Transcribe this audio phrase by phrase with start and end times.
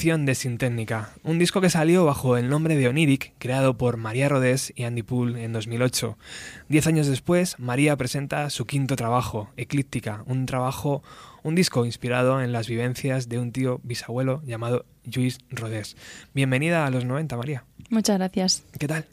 [0.00, 3.98] canción de Sin Técnica, un disco que salió bajo el nombre de Oniric, creado por
[3.98, 6.16] María Rodés y Andy Poole en 2008.
[6.70, 11.02] Diez años después, María presenta su quinto trabajo, Eclíptica, un trabajo,
[11.42, 15.98] un disco inspirado en las vivencias de un tío bisabuelo llamado Luis Rodés.
[16.32, 17.64] Bienvenida a los 90, María.
[17.90, 18.62] Muchas gracias.
[18.78, 19.04] ¿Qué tal?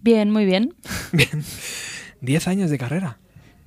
[0.00, 0.76] Bien, muy bien.
[1.12, 1.42] Bien.
[2.20, 3.18] Diez años de carrera.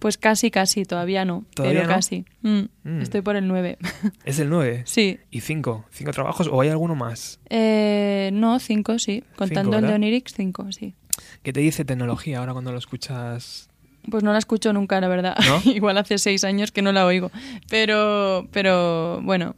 [0.03, 1.95] Pues casi, casi, todavía no, ¿Todavía pero no?
[1.95, 2.25] casi.
[2.41, 3.01] Mm, Mm.
[3.03, 3.77] Estoy por el 9.
[4.25, 4.83] ¿Es el 9?
[4.85, 5.17] sí.
[5.31, 5.85] ¿Y 5?
[5.91, 7.39] ¿Cinco trabajos o hay alguno más?
[7.49, 9.23] Eh, no, 5, sí.
[9.37, 9.93] Contando el de.
[9.93, 10.93] Onirix, 5, sí.
[11.41, 13.69] ¿Qué te dice tecnología ahora cuando lo escuchas?
[14.11, 15.37] Pues no la escucho nunca, la verdad.
[15.47, 15.71] ¿No?
[15.71, 17.31] Igual hace seis años que no la oigo.
[17.69, 19.55] Pero, pero bueno,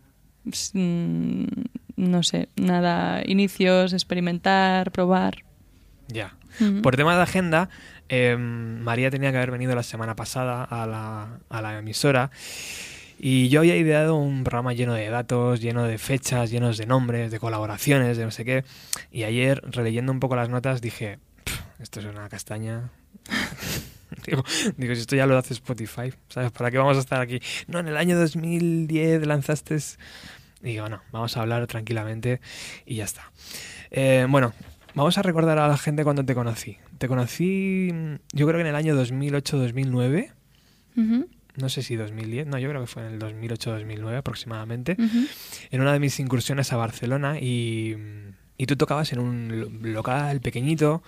[0.51, 1.45] s- mm,
[1.95, 5.37] no sé, nada, inicios, experimentar, probar.
[6.07, 6.35] Ya.
[6.83, 7.69] Por tema de agenda,
[8.09, 12.31] eh, María tenía que haber venido la semana pasada a la, a la emisora
[13.17, 17.31] y yo había ideado un programa lleno de datos, lleno de fechas, llenos de nombres,
[17.31, 18.65] de colaboraciones, de no sé qué.
[19.11, 22.89] Y ayer, releyendo un poco las notas, dije, "Pff, esto es una castaña.
[24.25, 24.43] digo,
[24.77, 26.51] digo, esto ya lo hace Spotify, ¿sabes?
[26.51, 27.39] ¿Para qué vamos a estar aquí?
[27.67, 29.77] No, en el año 2010 lanzaste...
[30.61, 32.41] Digo, no, vamos a hablar tranquilamente
[32.85, 33.31] y ya está.
[33.91, 34.53] Eh, bueno,
[34.95, 36.77] vamos a recordar a la gente cuando te conocí.
[36.97, 40.31] Te conocí, mm, yo creo que en el año 2008-2009.
[40.97, 44.95] Ujú, No sé si 2010, no, yo creo que fue en el 2008-2009 aproximadamente.
[44.99, 45.25] ujú.
[45.71, 47.95] En una de mis incursiones a Barcelona y,
[48.57, 51.01] y tú tocabas en un lo- local pequeñito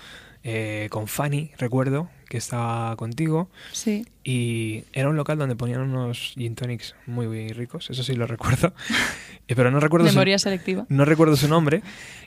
[0.44, 3.50] eh, con Fanny, recuerdo, que estaba contigo.
[3.72, 4.06] Sí.
[4.24, 8.28] Y era un local donde ponían unos gin tonics muy, muy ricos, eso sí lo
[8.28, 8.74] recuerdo.
[9.50, 10.86] Eh, Pero no recuerdo su- Memoria selectiva.
[10.90, 11.82] no recuerdo su nombre.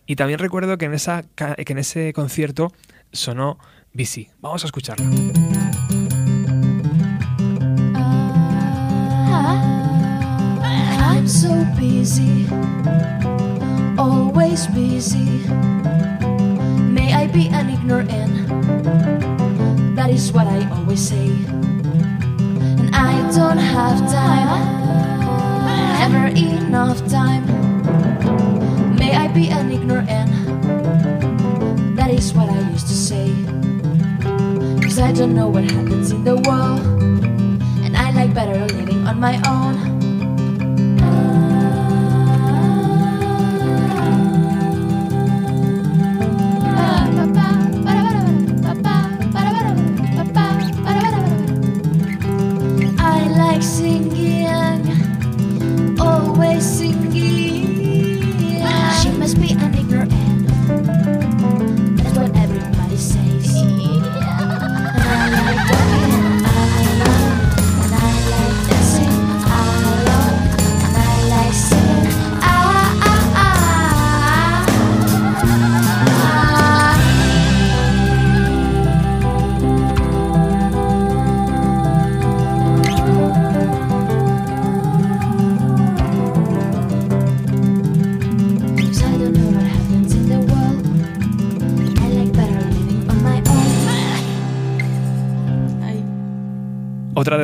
[0.06, 2.72] Y también recuerdo que en, esa, que en ese concierto
[3.12, 3.58] sonó
[3.92, 4.30] BC.
[4.40, 5.04] Vamos a escucharla.
[11.12, 12.46] I'm so busy,
[13.98, 15.44] always busy.
[16.92, 19.39] May I be an ignorant?
[20.00, 21.28] That is what I always say.
[21.28, 24.48] And I don't have time,
[26.00, 27.44] ever enough time.
[28.96, 30.32] May I be an ignorant?
[31.96, 33.28] That is what I used to say.
[34.80, 36.80] Cause I don't know what happens in the world.
[37.84, 39.99] And I like better living on my own.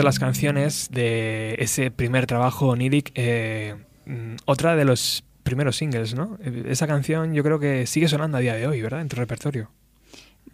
[0.06, 3.74] Las canciones de ese primer trabajo oníric, eh,
[4.06, 6.38] mm, otra de los primeros singles, ¿no?
[6.42, 9.00] Eh, Esa canción yo creo que sigue sonando a día de hoy, ¿verdad?
[9.02, 9.70] En tu repertorio.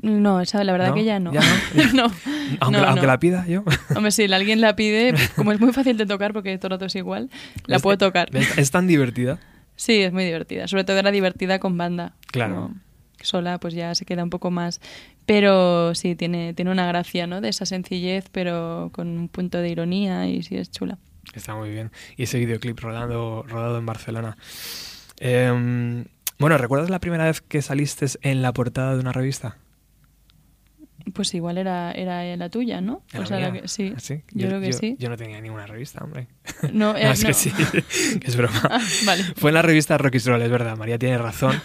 [0.00, 0.94] No, esa, la verdad ¿No?
[0.94, 1.32] que ya no.
[1.32, 1.40] ¿Ya
[1.74, 1.92] no?
[2.08, 2.12] no.
[2.60, 3.06] Aunque, No, aunque no.
[3.06, 3.62] la pida yo.
[3.94, 6.86] Hombre, si alguien la pide, como es muy fácil de tocar porque todo el rato
[6.86, 7.30] es igual,
[7.66, 8.28] la Es- puedo tocar.
[8.34, 9.38] Es, es tan divertida.
[9.76, 10.66] Sí, es muy divertida.
[10.68, 12.14] Sobre todo era divertida con banda.
[12.32, 12.54] Claro.
[12.54, 12.74] Como
[13.24, 14.80] sola, pues ya se queda un poco más.
[15.26, 17.40] Pero sí, tiene, tiene una gracia, ¿no?
[17.40, 20.98] De esa sencillez, pero con un punto de ironía y sí, es chula.
[21.34, 21.90] Está muy bien.
[22.16, 24.36] Y ese videoclip rodando, rodado en Barcelona.
[25.20, 26.04] Em,
[26.38, 29.56] bueno, ¿recuerdas la primera vez que saliste en la portada de una revista?
[31.14, 33.02] Pues igual era, era la tuya, ¿no?
[33.12, 33.62] ¿Era O sea, la mía?
[33.62, 33.92] que- sí.
[33.96, 34.22] ¿Ah, sí?
[34.32, 34.96] Yo, creo que sí.
[35.00, 36.28] Yo no tenía ninguna revista, hombre.
[36.72, 37.26] No, No, eh, es no.
[37.28, 37.52] que sí,
[38.24, 38.60] es broma.
[38.70, 39.24] Ah, vale.
[39.36, 41.60] Fue en la revista Rocky Stroll, es verdad, María tiene razón.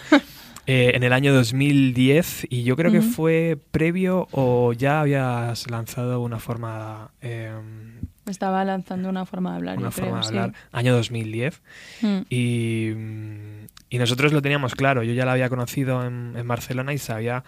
[0.70, 6.20] Eh, en el año 2010 y yo creo que fue previo o ya habías lanzado
[6.20, 7.50] una forma eh,
[8.26, 10.28] Estaba lanzando una forma de hablar, una yo creo, forma de sí.
[10.36, 11.62] hablar año 2010
[12.02, 12.18] Mm.
[12.28, 16.92] y, mm, y nosotros lo teníamos claro yo ya la había conocido en, en Barcelona
[16.92, 17.44] y sabía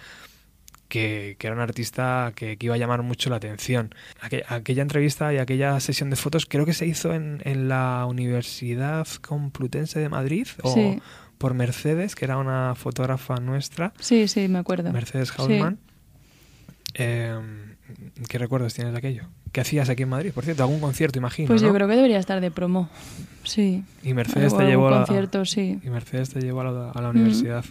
[0.89, 4.83] que, que era un artista que, que iba a llamar mucho la atención Aquella, aquella
[4.83, 10.01] entrevista y aquella sesión de fotos creo que se hizo en, en la Universidad Complutense
[10.01, 11.01] de Madrid o Sí.
[11.41, 14.93] Por Mercedes que era una fotógrafa nuestra Sí, sí, me acuerdo.
[14.93, 15.35] Mercedes Sí.
[15.39, 15.79] Hausmann.
[16.95, 17.35] Eh,
[18.29, 19.25] ¿Qué recuerdos tienes de aquello?
[19.53, 20.33] ¿Qué hacías aquí en Madrid?
[20.33, 21.49] Por cierto, algún concierto, imagino.
[21.49, 21.69] Pues ¿no?
[21.69, 22.91] yo creo que debería estar de promo.
[23.43, 23.83] Sí.
[24.03, 25.81] Y Mercedes te llevó a la, concierto, sí.
[25.83, 27.17] y Mercedes te llevó a la, a la Mm.
[27.17, 27.65] universidad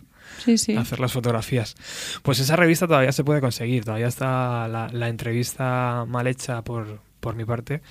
[0.44, 0.76] Sí, sí.
[0.76, 1.76] a hacer las fotografías.
[2.24, 7.00] Pues esa revista todavía se puede conseguir, todavía está la, la entrevista mal hecha por,
[7.20, 7.82] por mi parte,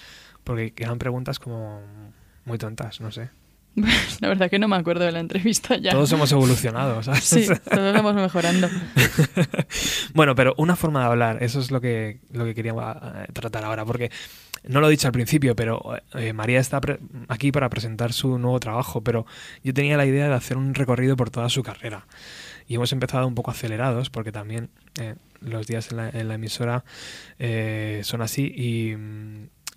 [0.45, 1.81] porque eran preguntas como
[2.45, 3.31] muy tontas, no sé.
[4.21, 5.93] La verdad que no me acuerdo de la entrevista ya.
[5.93, 7.25] Todos hemos evolucionado, ¿sabes?
[7.25, 8.69] Sí, todos vamos mejorando.
[10.15, 13.65] bueno, pero una forma de hablar, eso es lo que, lo que quería eh, tratar
[13.65, 14.11] ahora, porque
[14.67, 16.81] no lo he dicho al principio, pero eh, María está
[17.29, 19.27] aquí para presentar su nuevo trabajo, pero
[19.63, 22.07] yo tenía la idea de hacer un recorrido por toda su carrera.
[22.67, 24.69] Y hemos empezado un poco acelerados, porque también
[25.01, 26.85] eh, los días en la, en la emisora
[27.39, 28.95] eh, son así, y,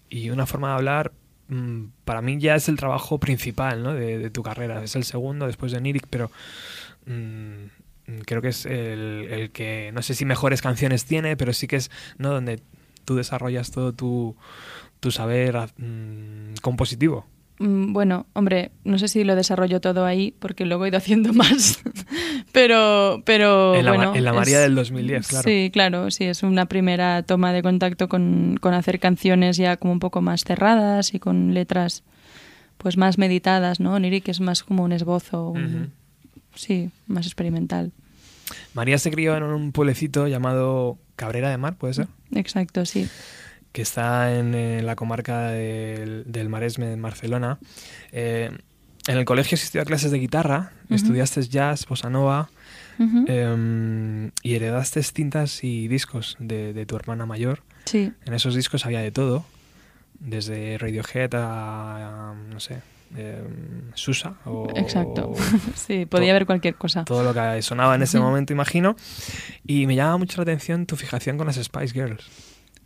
[0.09, 1.13] y una forma de hablar
[2.06, 3.94] para mí ya es el trabajo principal ¿no?
[3.94, 6.31] de, de tu carrera, es el segundo después de Nirik, pero...
[7.06, 7.81] mm,
[8.25, 11.77] creo que es el, el que no sé si mejores canciones tiene, pero sí que
[11.77, 12.62] es no donde
[13.06, 14.36] tú desarrollas todo tu,
[15.00, 17.25] tu saber mm, compositivo.
[17.62, 21.31] Mm, Bueno, hombre, no sé si lo desarrollo todo ahí, porque luego he ido haciendo
[21.34, 21.80] más.
[22.52, 24.16] pero, pero en, la, bueno.
[24.16, 25.48] en la María es- del 2010, claro.
[25.50, 29.94] Sí, claro, sí, es una primera toma de contacto con, con hacer canciones ya como
[29.94, 32.04] un poco más cerradas y con letras
[32.78, 34.00] pues más meditadas, ¿no?
[34.00, 35.92] Niri, que es más como un esbozo, un-
[36.56, 37.91] sí, más experimental.
[38.74, 42.08] María se crió en un pueblecito llamado Cabrera de Mar, ¿puede ser?
[42.34, 43.08] Exacto, sí.
[43.72, 47.58] Que está en, la comarca del, del Maresme, en Barcelona.
[48.12, 48.51] Eh,
[49.08, 50.96] en el colegio asistió a clases de guitarra, Ujú.
[50.96, 52.50] estudiaste jazz, bossa nova,
[53.28, 57.63] eh, y heredaste cintas y discos de, de tu hermana mayor.
[57.86, 59.44] sí, En esos discos había de todo,
[60.20, 62.82] desde Radiohead a, a, no sé,
[63.16, 63.42] eh,
[63.96, 65.34] Susa o exacto.
[65.75, 67.04] sí, podía haber cualquier cosa.
[67.06, 68.96] todo lo que sonaba en ese momento, imagino.
[69.66, 72.24] Y me llama mucho la atención tu fijación con las Spice Girls.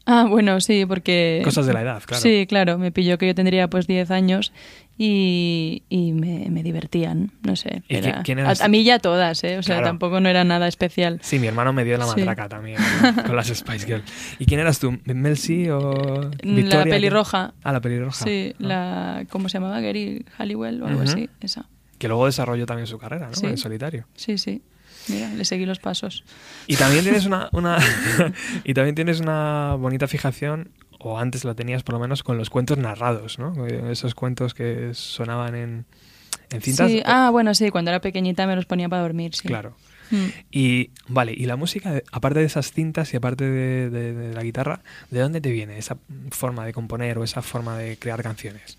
[0.07, 1.41] Ah, bueno, sí, porque...
[1.43, 2.21] Cosas de la edad, claro.
[2.21, 4.53] Sí, claro, me pilló que yo tendría pues 10 años
[4.97, 7.81] y, y me, me divertían, no sé.
[7.89, 9.57] ¿Y era- qui- quién a, a mí ya todas, ¿eh?
[9.57, 9.87] O sea, Claro.
[9.87, 11.19] tampoco no era nada especial.
[11.23, 12.17] Sí, mi hermano me dio la Sí.
[12.19, 13.23] matraca también ¿no?
[13.25, 14.03] con las Spice Girls.
[14.39, 14.97] ¿Y quién eras tú?
[15.05, 16.77] ¿Mel C o Victoria?
[16.79, 17.53] La pelirroja.
[17.63, 18.23] Ah, la pelirroja.
[18.23, 18.57] Sí, Ah.
[18.59, 19.25] la...
[19.29, 19.81] ¿Cómo se llamaba?
[19.81, 21.09] Gary Halliwell o algo Ujú.
[21.11, 21.67] así, esa.
[21.97, 23.33] Que luego desarrolló también su carrera, ¿no?
[23.35, 23.47] Sí.
[23.47, 24.05] En solitario.
[24.15, 24.61] Sí, sí.
[25.07, 26.23] Mira, le seguí los pasos.
[26.67, 27.77] Y también tienes una, una
[28.63, 30.69] y también tienes una bonita fijación,
[30.99, 33.65] o antes la tenías por lo menos, con los cuentos narrados, ¿no?
[33.67, 35.85] Esos cuentos que sonaban en,
[36.51, 36.89] en cintas.
[36.89, 39.47] Sí, ah, bueno, sí, cuando era pequeñita me los ponía para dormir, sí.
[39.47, 39.75] Claro.
[40.11, 40.25] Mm.
[40.51, 44.43] Y vale, y la música, aparte de esas cintas y aparte de, de- de la
[44.43, 45.97] guitarra, ¿de dónde te viene esa
[46.31, 48.77] forma de componer o esa forma de crear canciones?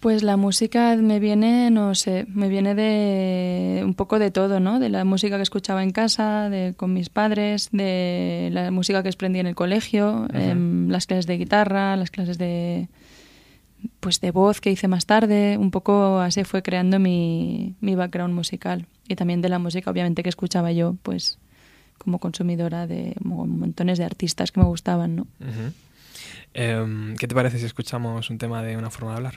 [0.00, 4.78] Pues la música me viene, no sé, me viene de un poco de todo, ¿no?
[4.78, 9.08] De la música que escuchaba en casa, de con mis padres, de la música que
[9.08, 12.88] aprendí en el colegio, em, las clases de guitarra, las clases de
[14.00, 18.34] pues de voz que hice más tarde, un poco así fue creando mi, mi background
[18.34, 21.38] musical y también de la música obviamente que escuchaba yo, pues
[21.98, 25.26] como consumidora de mo- montones de artistas que me gustaban, ¿no?
[26.54, 29.34] Em, ¿Qué te parece si escuchamos un tema de una forma de hablar?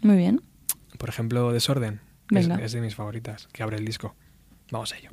[0.00, 0.42] Muy bien.
[0.98, 2.00] Por ejemplo, Desorden.
[2.30, 4.14] Es, es de mis favoritas, que abre el disco.
[4.70, 5.10] Vamos a ello.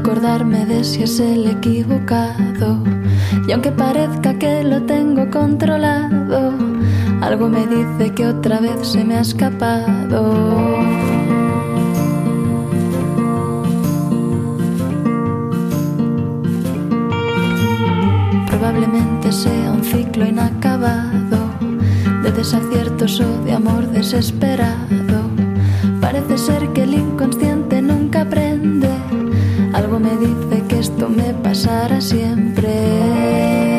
[0.00, 2.82] Acordarme de si es el equivocado.
[3.46, 6.52] Y aunque parezca que lo tengo controlado,
[7.20, 10.32] algo me dice que otra vez se me ha escapado.
[18.46, 21.38] Probablemente sea un ciclo inacabado
[22.22, 25.30] de desaciertos o de amor desesperado.
[26.00, 27.59] Parece ser que el inconsciente
[28.10, 28.88] nunca aprende.
[29.72, 33.69] Algo me dice que esto me pasará siempre.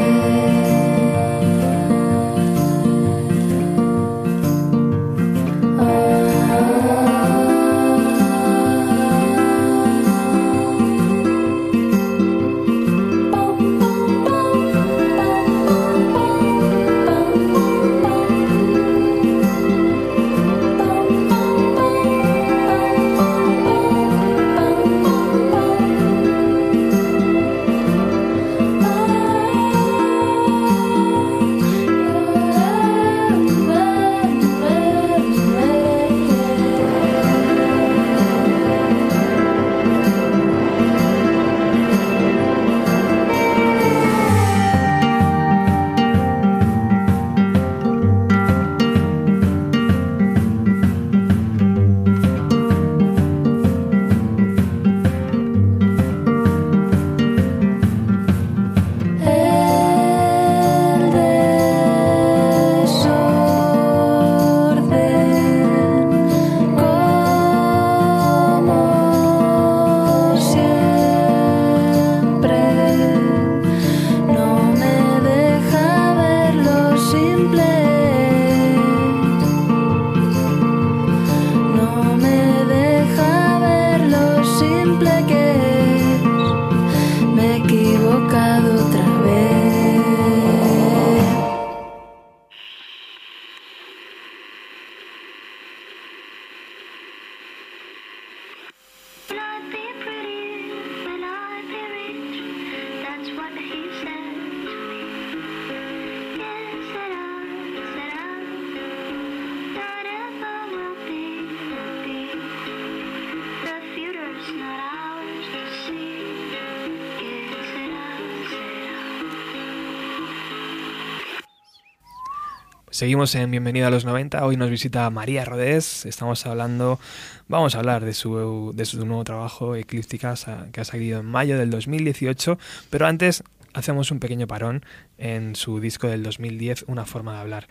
[123.02, 124.46] Seguimos en Bienvenida a los 90.
[124.46, 126.06] Hoy nos visita María Rodés.
[126.06, 127.00] Estamos hablando,
[127.48, 131.58] vamos a hablar de su, de su nuevo trabajo, Eclípticas, que ha salido en mayo
[131.58, 132.60] del 2018.
[132.92, 133.44] Pero antes
[133.74, 134.86] hacemos un pequeño parón
[135.18, 137.68] en su disco del 2010, Una forma de hablar.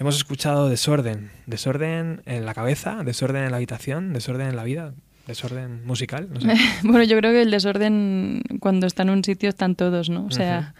[0.00, 4.92] Hemos escuchado desorden, desorden en la cabeza, desorden en la habitación, desorden en la vida.
[5.28, 6.48] Desorden musical, no sé.
[6.82, 10.26] bueno, yo creo que el desorden cuando está en un sitio están todos, ¿no?
[10.26, 10.74] O sea,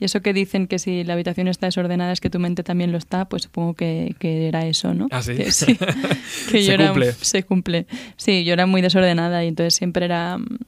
[0.00, 2.92] y eso que dicen que si la habitación está desordenada es que tu mente también
[2.92, 5.08] lo está, pues supongo que, era eso, ¿no?
[5.10, 5.34] Ah, sí.
[5.36, 5.76] Que, se
[6.76, 7.12] cumple.
[7.12, 7.86] Se cumple.
[8.16, 10.58] Sí, yo era muy desordenada y entonces siempre era mm,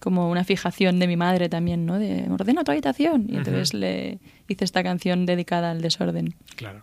[0.00, 1.98] como una fijación de mi madre también, ¿no?
[1.98, 3.26] De ordena tu habitación.
[3.28, 4.18] Y entonces le
[4.48, 6.34] hice esta canción dedicada al desorden.
[6.56, 6.82] Claro.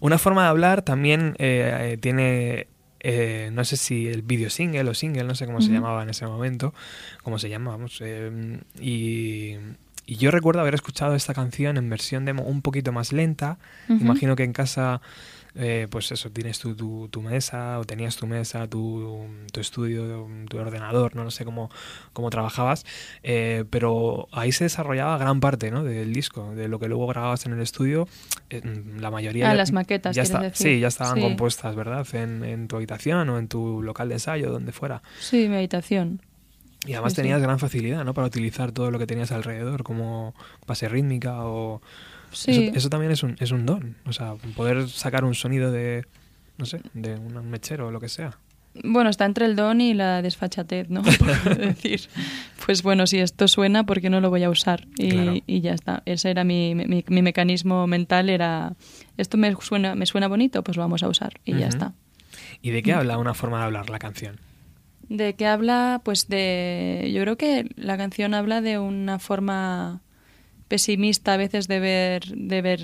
[0.00, 2.68] Una forma de hablar también eh, eh, tiene
[3.00, 6.10] eh, no sé si el video single o single, no sé cómo se llamaba en
[6.10, 6.72] ese momento,
[7.22, 8.02] cómo se llama, vamos,
[8.80, 9.56] y,
[10.06, 13.58] y yo recuerdo haber escuchado esta canción en versión demo un poquito más lenta.
[13.88, 15.00] Imagino que en casa,
[15.54, 16.74] eh, pues eso, tienes tu,
[17.08, 21.70] tu, mesa, o tenías tu mesa, tu, tu estudio, tu ordenador, no, no sé cómo,
[22.12, 22.84] cómo trabajabas.
[23.22, 25.84] Eh, pero ahí se desarrollaba gran parte ¿no?
[25.84, 28.06] del disco, de lo que luego grababas en el estudio.
[28.50, 28.60] Eh,
[28.98, 29.50] la mayoría.
[29.50, 30.74] Ah, las maquetas, ya está, decir?
[30.74, 32.06] Sí, ya estaban compuestas, ¿verdad?
[32.14, 35.02] En, en tu habitación o en tu local de ensayo, donde fuera.
[35.18, 36.20] Sí, mi habitación.
[36.86, 38.14] Y además tenías gran facilidad, ¿no?
[38.14, 40.34] Para utilizar todo lo que tenías alrededor, como
[40.66, 41.80] base rítmica o...
[42.32, 42.72] Sí.
[42.74, 46.04] Eso, también es un, es un don, o sea, poder sacar un sonido de,
[46.58, 48.38] no sé, de un mechero o lo que sea.
[48.82, 51.02] Bueno, está entre el don y la desfachatez, ¿no?
[51.18, 52.00] Por decir,
[52.66, 54.86] pues bueno, si esto suena, ¿por qué no lo voy a usar?
[54.98, 56.02] Y, y ya está.
[56.06, 58.74] Ese era mi, mi, mi, mecanismo mental, era,
[59.16, 61.92] esto me suena, me suena bonito, pues lo vamos a usar y ya está.
[62.62, 64.40] ¿Y de qué habla una forma de hablar la canción?
[65.08, 66.00] ¿De qué habla?
[66.04, 67.10] Pues de...
[67.14, 70.00] Yo creo que la canción habla de una forma
[70.68, 72.80] pesimista a veces de ver, de ver,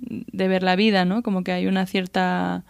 [0.00, 1.22] de ver la vida, ¿no?
[1.22, 2.64] Como que hay una cierta...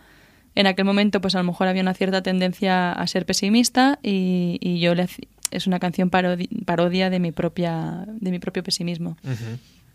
[0.54, 4.56] En aquel momento, pues a lo mejor había una cierta tendencia a ser pesimista y,
[4.62, 5.06] y yo le,
[5.50, 9.16] es una canción parodia de mi propia, de mi propio pesimismo.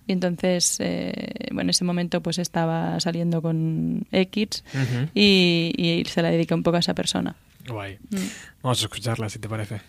[0.07, 1.13] Y entonces, eh,
[1.51, 4.63] bueno, en ese momento pues estaba saliendo con X
[5.13, 7.35] y, y, se la dedica un poco a esa persona.
[7.67, 7.99] Guay.
[8.09, 8.17] Mm.
[8.63, 9.81] Vamos a escucharla, si te parece.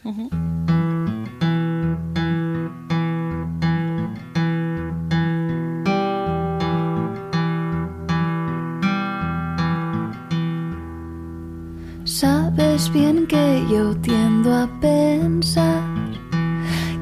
[12.04, 15.82] Sabes bien que yo tiendo a pensar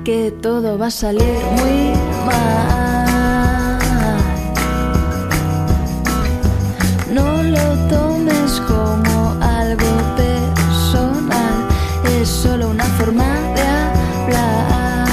[0.04, 1.92] que todo va a salir muy
[2.26, 3.00] mal.
[7.12, 9.19] No lo tomes como
[12.20, 13.24] es solo una forma
[13.54, 15.08] de hablar.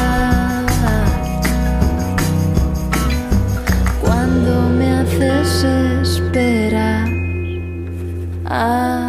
[4.02, 7.08] Cuando me haces esperar,
[8.46, 9.07] ah,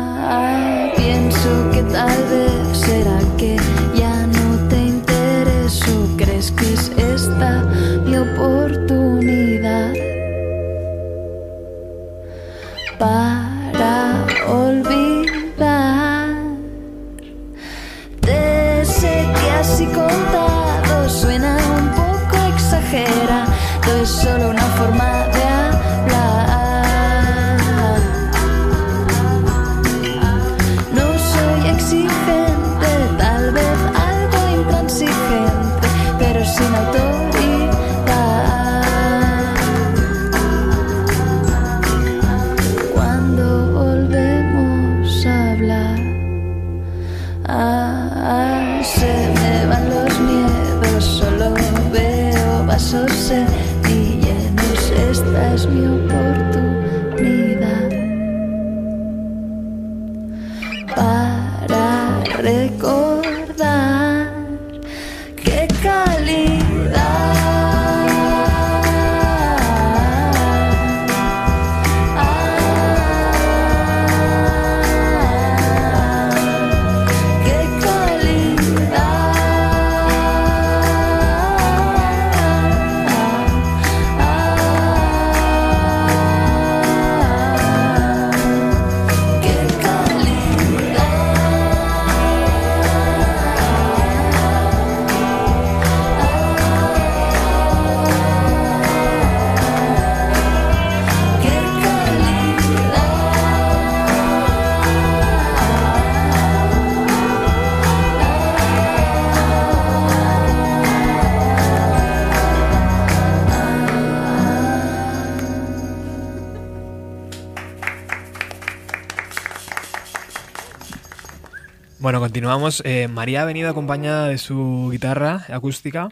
[122.48, 122.82] continuamos.
[122.86, 126.08] Eh, María ha venido acompañada de su guitarra acústica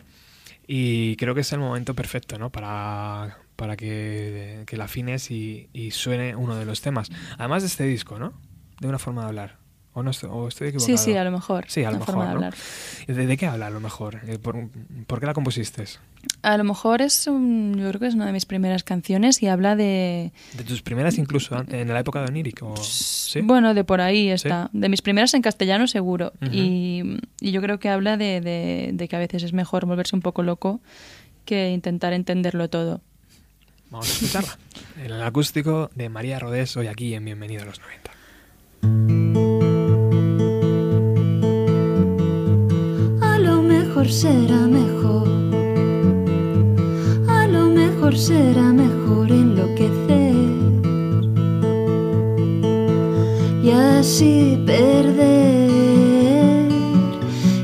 [0.67, 2.51] y creo que es el momento perfecto, ¿no?
[2.51, 7.09] Para, para que, que la afines y, y suene uno de los temas.
[7.39, 8.35] Además de este disco, ¿no?
[8.81, 9.57] De una forma de hablar.
[9.95, 10.99] ¿O, no estoy, o estoy equivocado?
[10.99, 11.65] Sí, sí, a lo mejor.
[11.69, 12.51] Sí, a lo mejor, ¿no?
[13.07, 14.21] ¿De, de qué habla a lo mejor?
[14.27, 14.69] Eh, ¿Por,
[15.07, 15.85] por qué la compusiste?
[16.49, 19.49] A lo mejor es un, yo creo que es una de mis primeras canciones y
[19.49, 22.63] habla de, ¿De tus primeras incluso en la época de Oniric?
[22.63, 22.77] O...
[22.77, 23.41] ¿Sí?
[23.41, 26.33] bueno, de por ahí está, de mis primeras en castellano seguro.
[26.53, 30.15] Y, y yo creo que habla de, de- de que a veces es mejor volverse
[30.15, 30.81] un poco loco
[31.45, 33.01] que intentar entenderlo todo.
[33.91, 34.57] Vamos a escucharla.
[35.05, 39.17] El acústico de María Rodés hoy aquí en Bienvenido a los 90.
[43.23, 45.36] A lo mejor será mejor.
[48.07, 50.37] Mejor será mejor enloquecer.
[53.65, 55.49] Y así perder.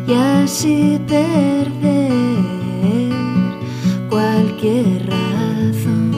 [0.09, 2.09] Y así perder
[4.11, 6.11] cualquier razón.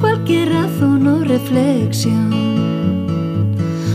[0.00, 2.30] Cualquier razón o reflexión.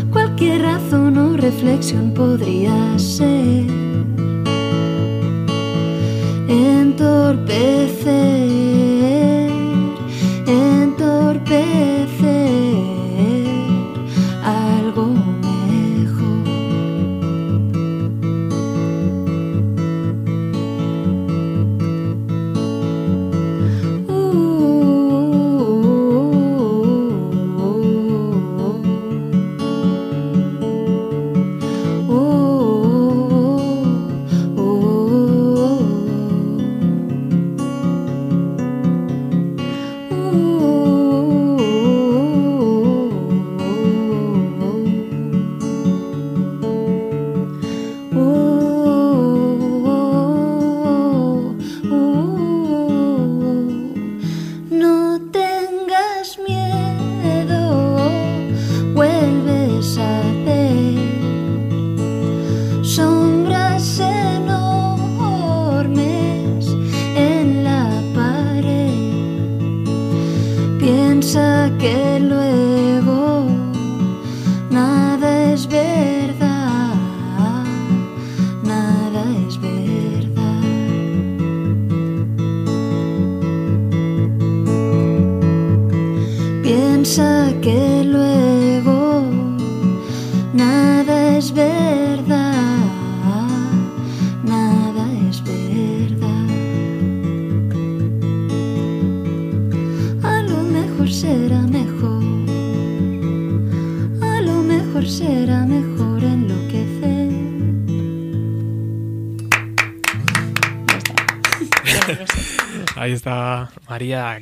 [0.09, 3.84] Cualquier razón o reflexión podría ser
[6.47, 8.64] entorpecer,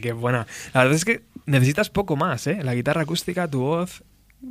[0.01, 0.47] qué buena.
[0.73, 2.59] La verdad es que necesitas poco más, ¿eh?
[2.63, 4.03] La guitarra acústica, tu voz,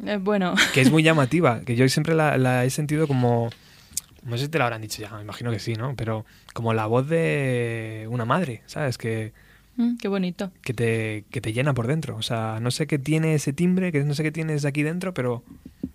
[0.07, 3.51] Eh, bueno, que es muy llamativa, que yo siempre la, la he sentido como...
[4.23, 5.95] No sé si te lo habrán dicho ya, me imagino que sí, ¿no?
[5.97, 8.97] Pero como la voz de una madre, ¿sabes?
[8.97, 9.33] Que,
[9.77, 10.53] mm, qué bonito.
[10.63, 12.17] que, te, que te llena por dentro.
[12.17, 15.13] O sea, no sé qué tiene ese timbre, que no sé qué tienes aquí dentro,
[15.13, 15.43] pero,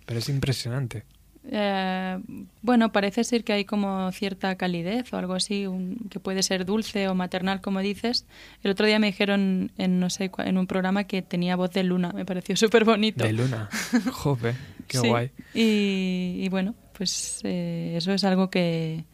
[0.04, 1.04] pero es impresionante.
[1.50, 2.18] Eh,
[2.62, 6.64] bueno, parece ser que hay como cierta calidez o algo así, un- que puede ser
[6.66, 8.26] dulce o maternal, como dices.
[8.62, 11.84] El otro día me dijeron en no sé en un programa que tenía voz de
[11.84, 13.24] luna, me pareció súper bonito.
[13.24, 13.68] De luna.
[14.12, 14.54] Jope,
[14.86, 15.08] qué Sí.
[15.08, 15.30] guay.
[15.54, 19.04] Y, y bueno, pues eh, eso es algo que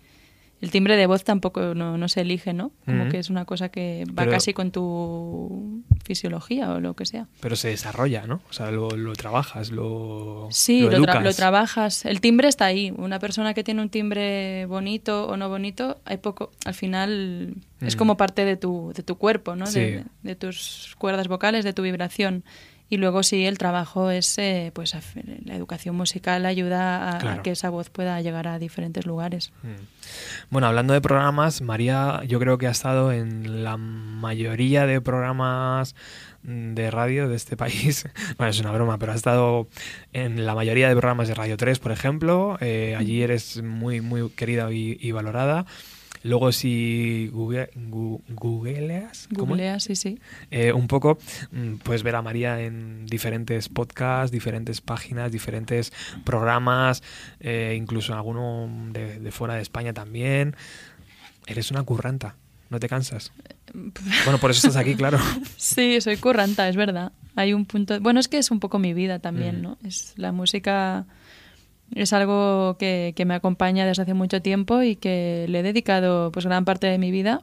[0.65, 2.73] el timbre de voz tampoco no, no se elige, ¿no?
[2.87, 7.07] Como que es una cosa que va Pero- casi con tu fisiología o lo que
[7.07, 7.27] sea.
[7.41, 8.41] Pero se desarrolla, ¿no?
[8.51, 12.05] O sea, lo, lo trabajas, lo, Sí, lo lo, tra- lo trabajas.
[12.05, 12.93] El timbre está ahí.
[12.97, 16.51] Una persona que tiene un timbre bonito o no bonito, hay poco.
[16.65, 17.99] Al final es Mm.
[17.99, 19.67] como parte de tu, de tu cuerpo, ¿no?
[19.67, 19.81] Sí.
[19.81, 22.45] De, de tus cuerdas vocales, de tu vibración.
[22.89, 24.95] Y luego sí, el trabajo es, eh, pues,
[25.45, 29.53] la educación musical ayuda a, que esa voz pueda llegar a diferentes lugares.
[29.63, 30.51] Mm.
[30.51, 35.95] Bueno, hablando de programas, María yo creo que ha estado en la mayoría de programas
[36.43, 38.07] de radio de este país.
[38.37, 39.67] Bueno, es una broma, pero ha estado
[40.13, 42.59] en la mayoría de programas de Radio 3, por ejemplo.
[42.61, 45.65] Eh, allí eres muy, muy querida y, y valorada.
[46.25, 49.59] Luego si google, gu- googleas, ¿cómo es?
[49.61, 50.19] Googlea, sí, sí.
[50.51, 51.19] Eh, un poco,
[51.53, 55.93] mm, puedes ver a María en diferentes podcasts, diferentes páginas, diferentes
[56.25, 57.03] programas,
[57.41, 60.57] eh, incluso en alguno de, de fuera de España también.
[61.47, 62.37] Eres una curranta,
[62.71, 63.31] no te cansas.
[64.25, 65.19] Bueno, por eso estás aquí, claro.
[65.59, 67.13] Sí, soy curranta, es verdad.
[67.37, 68.01] Hay un punto.
[68.01, 69.63] Bueno, es que es un poco mi vida también, Mm.
[69.63, 69.79] ¿no?
[69.85, 71.05] Es la música
[71.95, 76.31] es algo que, que me acompaña desde hace mucho tiempo y que le he dedicado
[76.33, 77.43] pues gran parte de mi vida,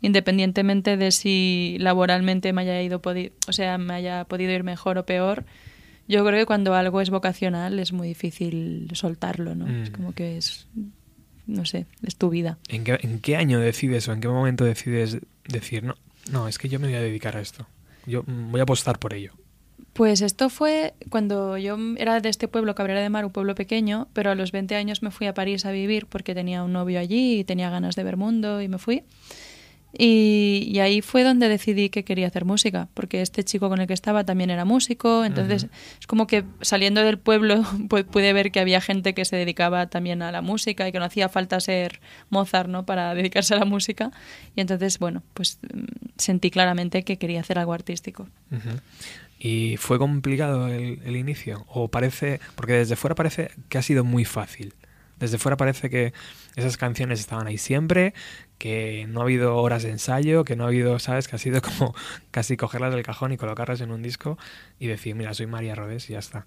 [0.00, 3.00] independientemente de si laboralmente me haya ido
[3.46, 5.44] o sea, me haya podido ir mejor o peor.
[6.08, 9.66] Yo creo que cuando algo es vocacional es muy difícil soltarlo, ¿no?
[9.66, 9.82] Mm.
[9.82, 10.66] Es como que es
[11.46, 12.58] no sé, es tu vida.
[12.68, 15.96] ¿En qué, ¿En qué año decides o en qué momento decides decir, no,
[16.30, 17.66] no, es que yo me voy a dedicar a esto?
[18.06, 19.32] Yo mm, voy a apostar por ello.
[20.00, 24.08] Pues esto fue cuando yo era de este pueblo, Cabrera de Mar, un pueblo pequeño,
[24.14, 26.98] pero a los 20 años me fui a París a vivir porque tenía un novio
[26.98, 29.02] allí y tenía ganas de ver mundo y me fui.
[29.92, 33.86] Y, y ahí fue donde decidí que quería hacer música, porque este chico con el
[33.88, 35.64] que estaba también era músico, entonces
[36.00, 37.56] es como que saliendo del pueblo
[37.88, 40.98] pu- pude ver que había gente que se dedicaba también a la música y que
[41.00, 42.86] no hacía falta ser Mozart ¿no?
[42.86, 44.12] para dedicarse a la música.
[44.56, 45.84] Y entonces, bueno, pues mm,
[46.16, 48.28] sentí claramente que quería hacer algo artístico.
[49.42, 51.64] ¿Y fue complicado el, inicio?
[51.66, 52.40] ¿O parece.?
[52.56, 54.74] Porque desde fuera parece que ha sido muy fácil.
[55.18, 56.12] Desde fuera parece que
[56.56, 58.12] esas canciones estaban ahí siempre,
[58.60, 61.28] que no ha habido horas de ensayo, que no ha habido, ¿sabes?
[61.28, 61.94] Que ha sido como
[62.30, 64.36] casi cogerlas del cajón y colocarlas en un disco
[64.78, 66.44] y decir, mira, soy María Rodés y ya está.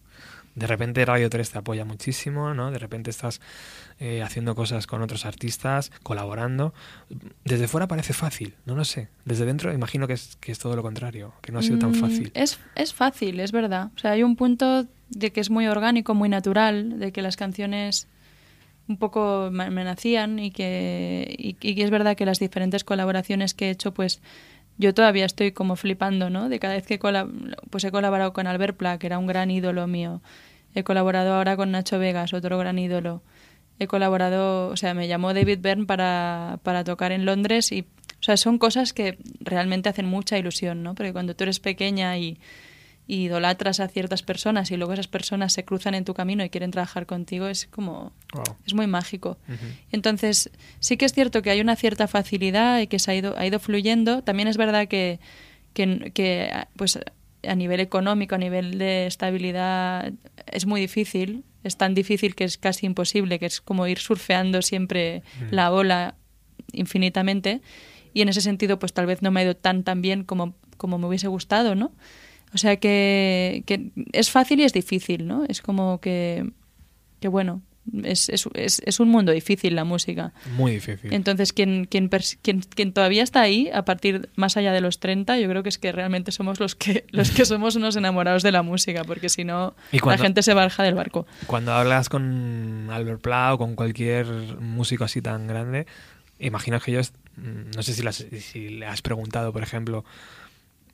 [0.54, 2.70] De repente Radio 3 te apoya muchísimo, ¿no?
[2.70, 3.42] De repente estás
[4.00, 6.76] eh, haciendo cosas con otros artistas, colaborando.
[7.46, 9.10] Desde fuera parece fácil, no lo sé.
[9.26, 11.94] Desde dentro imagino que es, que es todo lo contrario, que no ha sido tan
[11.94, 12.32] Mm, fácil.
[12.36, 13.90] Es, es fácil, es verdad.
[13.96, 17.38] O sea, hay un punto de que es muy orgánico, muy natural, de que las
[17.38, 18.08] canciones
[18.88, 23.70] un poco me, nacían y que, y, es verdad que las diferentes colaboraciones que he
[23.70, 24.22] hecho, pues
[24.78, 26.50] yo todavía estoy como flipando, ¿no?
[26.50, 27.00] De cada vez que
[27.70, 30.22] pues he colaborado con Albert Pla, que era un gran ídolo mío.
[30.76, 33.22] He colaborado ahora con Nacho Vegas, otro gran ídolo.
[33.80, 38.24] He colaborado, o sea, me llamó David Byrne para, para tocar en Londres y, o
[38.24, 40.96] sea, son cosas que realmente hacen mucha ilusión, ¿no?
[40.96, 42.40] Porque cuando tú eres pequeña y,
[43.08, 46.50] y idolatras a ciertas personas y luego esas personas se cruzan en tu camino y
[46.50, 48.44] quieren trabajar contigo, es como, Wow.
[48.66, 49.38] es muy mágico.
[49.92, 53.38] Entonces, sí que es cierto que hay una cierta facilidad y que se ha ido,
[53.38, 54.24] ha ido fluyendo.
[54.24, 55.20] También es verdad que,
[55.74, 56.98] que, que, pues,
[57.46, 60.14] a nivel económico, a nivel de estabilidad,
[60.48, 61.44] es muy difícil.
[61.64, 66.16] Es tan difícil que es casi imposible, que es como ir surfeando siempre la ola
[66.72, 67.62] infinitamente.
[68.14, 70.56] Y en ese sentido, pues tal vez no me ha ido tan tan bien como,
[70.78, 71.92] como me hubiese gustado, ¿no?
[72.54, 75.44] O sea que, que es fácil y es difícil, ¿no?
[75.48, 76.50] Es como que,
[77.20, 77.62] que bueno,
[78.04, 80.32] es, es, es, es un mundo difícil la música.
[80.56, 81.12] Muy difícil.
[81.14, 82.10] Entonces, quien, quien,
[82.42, 85.70] quien, quien todavía está ahí, a partir más allá de los 30, yo creo que
[85.70, 89.28] es que realmente somos los que, los que somos unos enamorados de la música, porque
[89.30, 91.26] si no, la gente se baja del barco.
[91.48, 94.28] Cuando hablas con Albert Pla o con cualquier
[94.62, 95.86] músico así tan grande,
[96.40, 100.06] imagino que ellos, mm, no sé si, las- si le has preguntado, por ejemplo,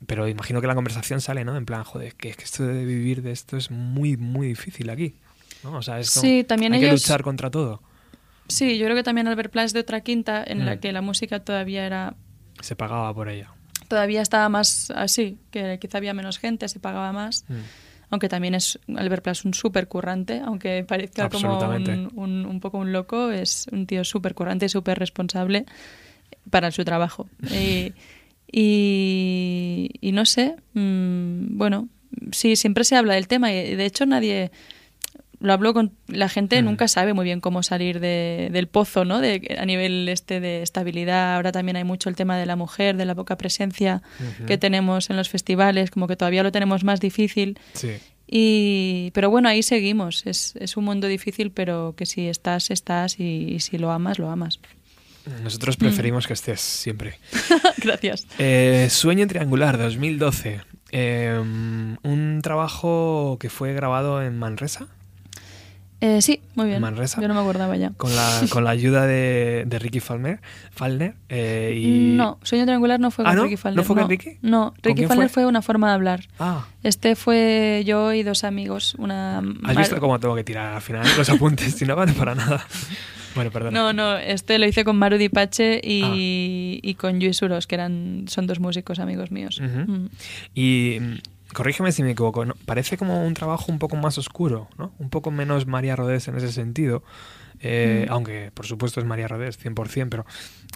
[0.06, 1.56] pero imagino que la conversación sale, ¿no?
[1.56, 4.88] En plan, joder, que, es que esto de vivir de esto es muy, muy difícil
[4.90, 5.14] aquí.
[5.62, 5.72] ¿no?
[5.76, 7.82] O sea, es como- Sí, también hay que ellos- luchar contra todo.
[8.48, 10.78] Sí, yo creo que también Albert Pla es de otra quinta en la Mm.
[10.80, 12.14] que la música todavía era
[12.62, 13.52] Se pagaba por ella.
[13.88, 17.44] todavía estaba más así, que quizá había menos gente, se pagaba más.
[17.48, 17.54] Mm.
[18.12, 21.58] Aunque también es Albert Pla es un súper currante, aunque parezca como
[22.14, 25.66] un- un poco un loco, es un tío súper currante y súper responsable
[26.50, 27.28] para su trabajo.
[27.52, 27.92] Y,
[28.52, 31.88] y- y no sé, mm, bueno,
[32.32, 34.50] sí, siempre se habla del tema y de hecho nadie
[35.42, 36.64] lo hablo con la gente Mm.
[36.66, 40.62] nunca sabe muy bien cómo salir de- del pozo no de a nivel este de
[40.62, 41.36] estabilidad.
[41.36, 44.02] Ahora también hay mucho el tema de la mujer de la poca presencia
[44.46, 47.58] que tenemos en los festivales como que todavía lo tenemos más difícil.
[47.72, 47.88] Sí.
[48.32, 50.24] y pero bueno ahí seguimos.
[50.26, 54.18] Es, es un mundo difícil pero que si estás estás y, y si lo amas
[54.20, 54.60] lo amas
[55.42, 55.80] Nosotros Mm.
[55.80, 57.18] preferimos que estés siempre.
[57.78, 60.60] gracias Eh, Sueño Triangular 2012.
[60.92, 61.38] Eh,
[62.02, 64.86] un trabajo que fue grabado en Manresa.
[66.02, 67.20] Eh, sí muy bien ¿Manresa?
[67.20, 70.40] yo no me acordaba ya Con la, con la ayuda de, de Ricky Falmer,
[70.70, 71.14] Falner.
[71.28, 72.14] eh, y...
[72.16, 73.42] no sueño triangular no fue Ah, con ¿no?
[73.44, 74.38] Ricky Falner ¿No fue con Ricky?
[74.40, 75.42] no ¿Con Ricky Falner fue?
[75.42, 78.94] fue una forma de hablar Ah, Este fue yo y dos amigos.
[78.96, 81.74] Una ¿has visto cómo tengo que tirar al final los apuntes?
[81.74, 82.66] si no vale para nada.
[83.34, 83.78] Bueno, perdona.
[83.78, 86.80] No, no, este lo hice con Maru Dipache y, Ah.
[86.88, 89.60] y con Luis Uros, que eran, son dos músicos amigos míos.
[89.60, 90.06] Mm.
[90.54, 91.14] Y mm,
[91.54, 92.54] corrígeme si me equivoco, ¿no?
[92.66, 94.92] parece como un trabajo un poco más oscuro, ¿no?
[94.98, 97.02] Un poco menos María Rodés en ese sentido.
[97.62, 98.12] Eh, Mm.
[98.12, 100.24] Aunque, por supuesto, es María Rodés, 100%, pero...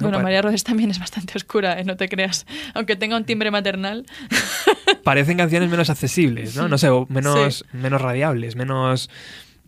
[0.00, 1.84] no Bueno, María Rodés también es bastante oscura, ¿eh?
[1.84, 2.44] no te creas.
[2.74, 4.04] Aunque tenga un timbre maternal.
[5.02, 6.68] Parecen canciones menos accesibles, ¿no?
[6.68, 7.76] No sé, menos, Sí.
[7.76, 9.08] menos radiables, menos...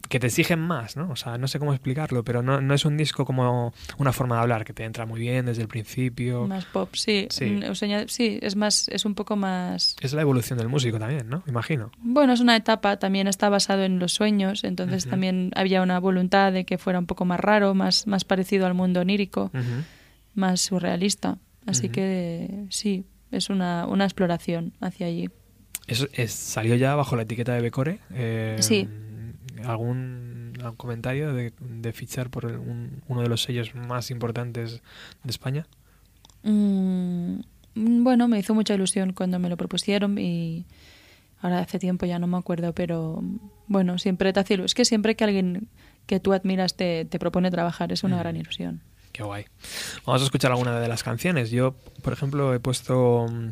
[0.09, 1.11] que te exigen más, ¿no?
[1.11, 4.37] O sea, no sé cómo explicarlo, pero no, no es un disco como una forma
[4.37, 6.47] de hablar que te entra muy bien desde el principio.
[6.47, 7.27] Más pop, sí.
[7.31, 7.45] Sí.
[7.47, 9.97] Mm, Eusenia- sí, es más, es un poco más.
[10.01, 11.42] Es la evolución del músico también, ¿no?
[11.47, 11.90] Imagino.
[11.99, 16.53] Bueno, es una etapa, también está basado en los sueños, entonces también había una voluntad
[16.53, 19.51] de que fuera un poco más raro, más, más parecido al mundo onírico,
[20.35, 21.38] más surrealista.
[21.66, 25.29] Así que sí, es una, una exploración hacia allí.
[25.88, 27.99] Eso es- salió ya bajo la etiqueta de Becore.
[28.12, 28.88] Eh, Sí.
[29.67, 34.81] ¿Algún, algún comentario de, de fichar por el- un- uno de los sellos más importantes
[35.25, 35.67] de España?
[36.43, 37.39] Mm,
[37.75, 40.65] bueno, me hizo mucha ilusión cuando me lo propusieron y
[41.41, 43.23] ahora hace tiempo ya no me acuerdo, pero
[43.67, 45.69] bueno, siempre te hace Es que siempre que alguien
[46.07, 48.21] que tú admiras te, te propone trabajar es una Mm.
[48.21, 48.81] gran ilusión.
[49.17, 49.47] Qué guay.
[50.05, 51.51] Vamos a escuchar alguna de las canciones.
[51.51, 53.49] Yo, por ejemplo, he puesto mm,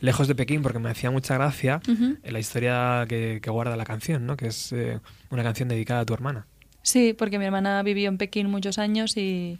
[0.00, 2.18] Lejos de Pekín porque me hacía mucha gracia Ujú.
[2.22, 4.36] la historia que, que guarda la canción, ¿no?
[4.36, 5.00] Que es eh,
[5.30, 6.46] una canción dedicada a tu hermana.
[6.82, 9.58] Sí, porque mi hermana vivió en Pekín muchos años y,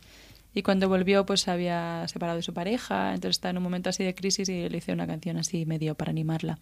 [0.53, 3.89] y cuando volvió pues se había separado de su pareja, entonces está en un momento
[3.89, 6.59] así de crisis y le hice una canción así medio para animarla.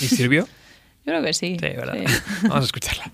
[0.00, 0.46] ¿Y sirvió?
[1.04, 1.58] Yo creo que sí.
[1.60, 1.94] Sí, ¿verdad?
[1.94, 2.14] sí.
[2.48, 3.12] Vamos a escucharla.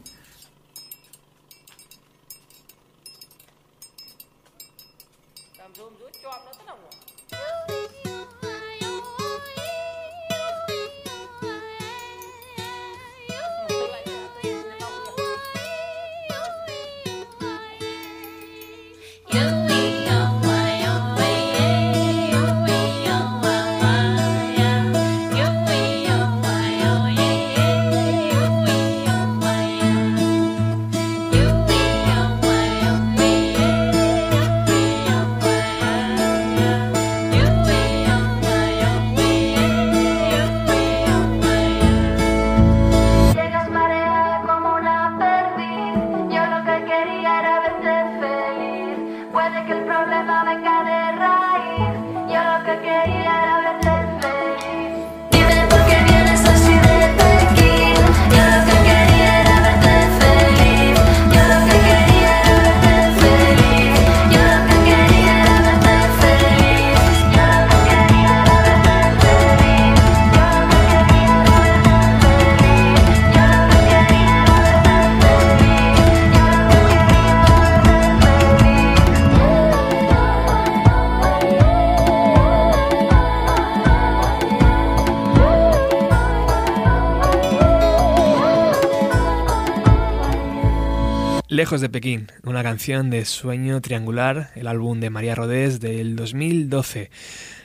[91.66, 97.10] Lejos de Pekín, una canción de Sueño Triangular, el álbum de María Rodés del 2012.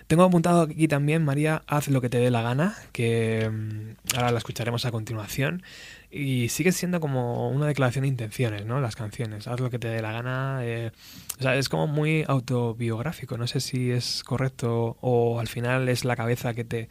[0.07, 4.31] Tengo apuntado aquí también, María, haz lo que te dé la gana, que mm, ahora
[4.31, 5.61] la escucharemos a continuación.
[6.09, 8.81] Y sigue siendo como una declaración de intenciones, ¿no?
[8.81, 10.61] Las canciones, haz lo que te dé la gana.
[10.63, 10.89] Eh,
[11.39, 13.37] o sea, es como muy autobiográfico.
[13.37, 16.89] No sé si es correcto o al final es la cabeza que te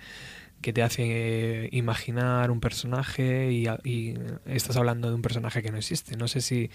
[0.61, 4.15] que te hace eh, imaginar un personaje y,
[4.47, 6.17] estás hablando de un personaje que no existe.
[6.17, 6.71] No sé si,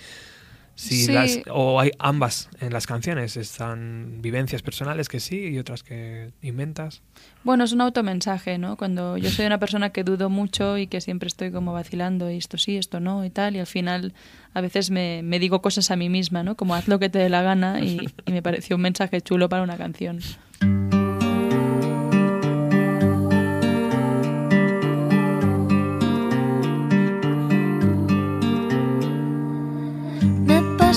[0.74, 5.84] si las, o hay ambas en las canciones, están vivencias personales que sí y otras
[5.84, 7.04] que inventas.
[7.44, 8.76] Bueno, es un automensaje, ¿no?
[8.76, 12.38] Cuando yo soy una persona que dudo mucho y que siempre estoy como vacilando y
[12.38, 14.14] esto sí, esto no y tal, y al final
[14.54, 16.56] a veces me, me digo cosas a mí misma, ¿no?
[16.56, 19.48] Como haz lo que te dé la gana y, y me pareció un mensaje chulo
[19.48, 20.20] para una canción.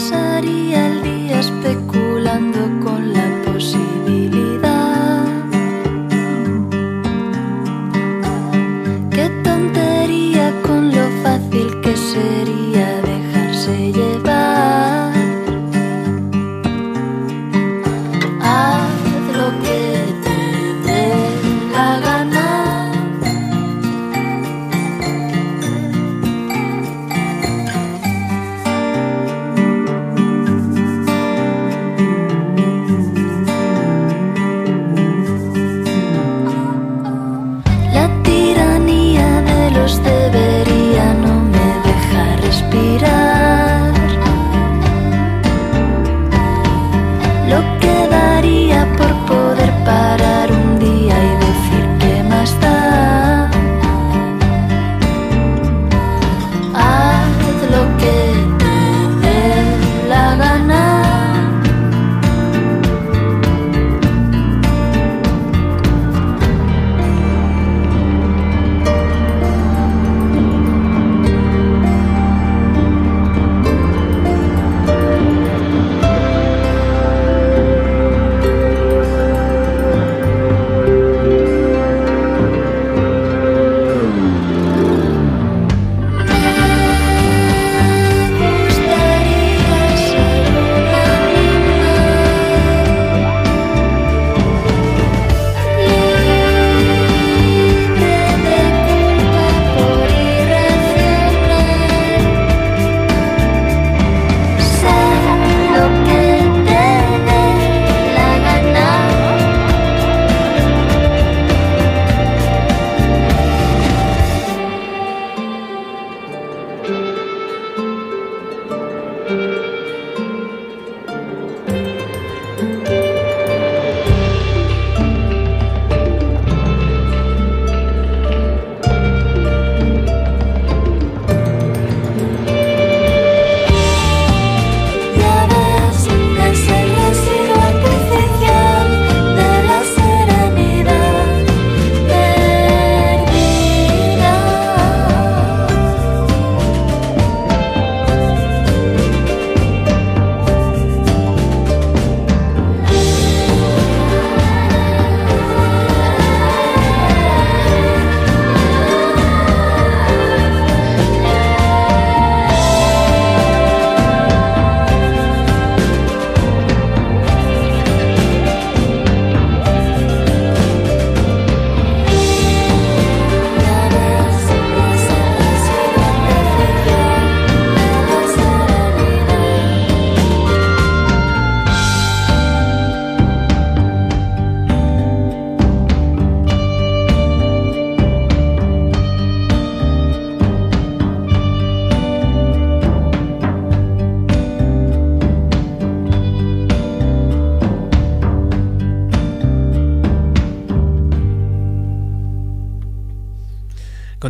[0.00, 1.87] El día especulando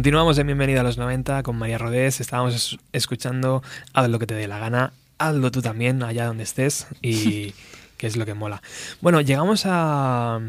[0.09, 2.23] Continuamos en Bienvenida a los 90 con María Rodés.
[2.23, 4.95] Estábamos escuchando Haz lo que te dé la gana.
[5.19, 6.87] Hazlo tú también, allá donde estés.
[7.03, 7.53] Y
[7.99, 8.63] que es lo que mola.
[9.03, 10.41] Bueno, llegamos a,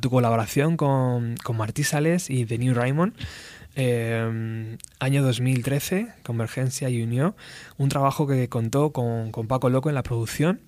[0.00, 3.14] tu colaboración con, con Martí Sales y The New Raymond.
[3.74, 7.34] Eh, año 2013, Convergencia y Unión.
[7.76, 10.60] Un trabajo que contó con, Paco Loco en la producción.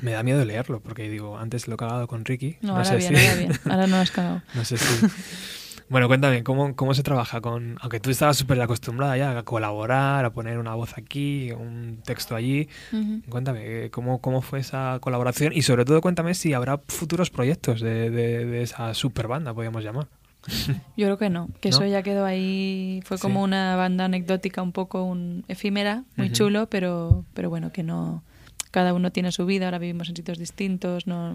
[0.00, 2.56] Me da miedo leerlo, porque digo, antes lo he cagado con Ricky.
[2.62, 3.52] No, ahora bien, ahora bien.
[3.66, 4.40] Ahora no has cagado.
[4.54, 5.06] no sé si.
[5.90, 7.76] Bueno, cuéntame, ¿cómo, ¿cómo se trabaja con...
[7.80, 12.36] Aunque tú estabas súper acostumbrada ya a colaborar, a poner una voz aquí, un texto
[12.36, 12.68] allí.
[12.92, 13.22] Ujú.
[13.30, 15.52] Cuéntame, eh, ¿cómo, ¿cómo fue esa colaboración?
[15.54, 19.82] Y sobre todo cuéntame si habrá futuros proyectos de, de, de esa super banda, podríamos
[19.82, 20.08] llamar.
[20.96, 21.76] Yo creo que no, que ¿No?
[21.76, 23.44] eso ya quedó ahí, fue como Sí.
[23.44, 28.22] una banda anecdótica un poco un efímera, muy chulo, pero, pero bueno, que no,
[28.70, 31.34] cada uno tiene su vida, ahora vivimos en sitios distintos, no,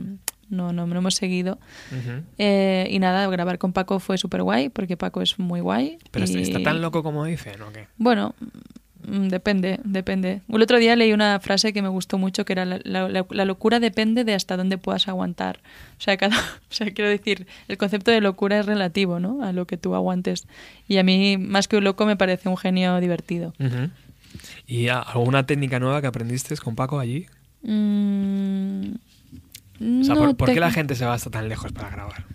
[0.49, 1.57] no, no, no hemos seguido.
[1.91, 2.23] Ujú.
[2.37, 5.97] Eh, y nada, grabar con Paco fue súper guay, porque Paco es muy guay.
[6.11, 7.87] Pero y- está tan loco como dicen, ¿o qué?
[7.97, 8.35] Bueno,
[9.07, 10.41] mm, depende, depende.
[10.47, 13.45] El otro día leí una frase que me gustó mucho, que era la, la- la-
[13.45, 15.59] locura depende de hasta dónde puedas aguantar.
[15.97, 16.35] O sea, cada,
[16.69, 19.43] o sea, quiero decir, el concepto de locura es relativo, ¿no?
[19.43, 20.45] A lo que tú aguantes.
[20.87, 23.53] Y a mí, más que un loco, me parece un genio divertido.
[23.59, 23.89] Ujú.
[24.67, 27.25] ¿Y alguna técnica nueva que aprendiste con Paco allí?
[27.63, 28.91] Mm,
[30.01, 32.25] O sea, no ¿por, por qué la gente se va hasta tan lejos para grabar?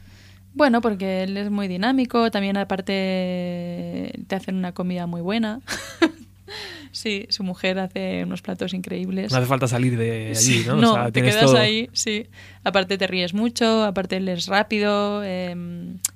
[0.54, 5.60] Bueno, porque él es muy dinámico, también aparte te hacen una comida muy buena.
[6.90, 9.30] sí, su mujer hace unos platos increíbles.
[9.30, 10.78] No hace falta salir de allí, ¿no?
[10.78, 11.58] O sea, te quedas todo.
[11.58, 12.26] ahí, sí.
[12.64, 15.54] Aparte te ríes mucho, aparte él es rápido eh,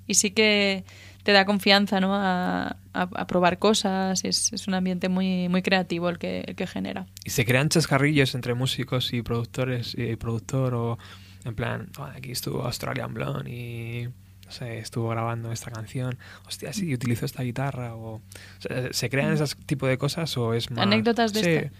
[0.07, 0.85] y sí que
[1.23, 2.15] te da confianza, ¿no?
[2.15, 4.25] A, a- a probar cosas.
[4.25, 7.07] Es, es un ambiente muy, muy creativo el que, el que genera.
[7.25, 10.99] Y se crean chascarrillos entre músicos y productores y productor o
[11.45, 14.09] en plan, "Oh, aquí estuvo Australian Blonde y
[14.47, 16.19] no sé, estuvo grabando esta canción.
[16.47, 18.21] Hostia, sí, utilizó esta guitarra o, o
[18.59, 20.89] sea, ¿se crean ese tipo de cosas o es más Mm.
[20.93, 21.51] Anécdotas de Sí.
[21.51, 21.73] este.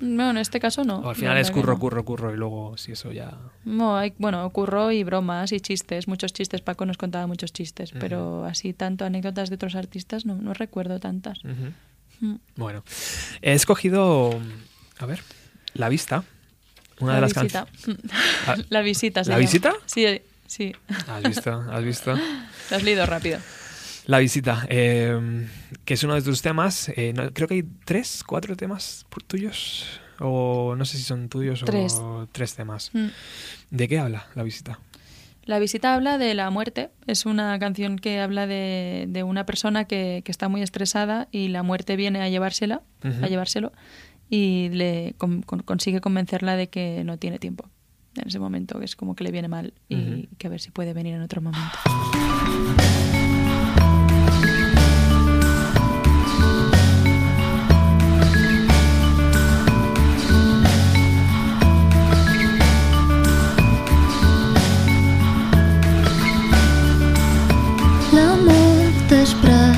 [0.00, 0.96] No, en este caso no.
[0.96, 1.78] O al la final es curro, no.
[1.78, 6.08] curro, curro y luego si eso ya No, hay, bueno, curro y bromas y chistes,
[6.08, 6.62] muchos chistes.
[6.62, 10.98] Paco nos contaba muchos chistes, pero así tanto anécdotas de otros artistas no, no recuerdo
[11.00, 11.40] tantas.
[12.20, 12.34] Mm.
[12.56, 12.82] Bueno,
[13.42, 14.38] he escogido,
[14.98, 15.22] a ver,
[15.74, 16.24] La Vista,
[16.98, 17.70] una la de las canciones.
[18.46, 19.24] Ah, la visita.
[19.24, 19.74] se ¿La visita?
[19.86, 20.06] Sí,
[20.46, 20.72] sí.
[21.08, 21.64] ¿Has visto?
[21.70, 22.14] ¿Has visto?
[22.14, 23.38] Lo has leído rápido.
[24.10, 25.46] La visita, eh,
[25.84, 26.88] que es uno de tus temas.
[26.96, 29.86] eh, no- creo que hay tres, cuatro temas tuyos.
[30.18, 31.94] O no sé si son tuyos Tres.
[31.94, 32.90] o tres temas.
[32.92, 33.06] Mm.
[33.70, 34.80] ¿De qué habla la visita?
[35.44, 36.90] La visita habla de la muerte.
[37.06, 41.46] Es una canción que habla de, de una persona que, que está muy estresada y
[41.46, 42.82] la muerte viene a llevársela,
[43.22, 43.70] a llevárselo,
[44.28, 47.70] y le con- con- consigue convencerla de que no tiene tiempo.
[48.16, 50.72] En ese momento, que es como que le viene mal y que a ver si
[50.72, 51.78] puede venir en otro momento.
[69.20, 69.69] Mort es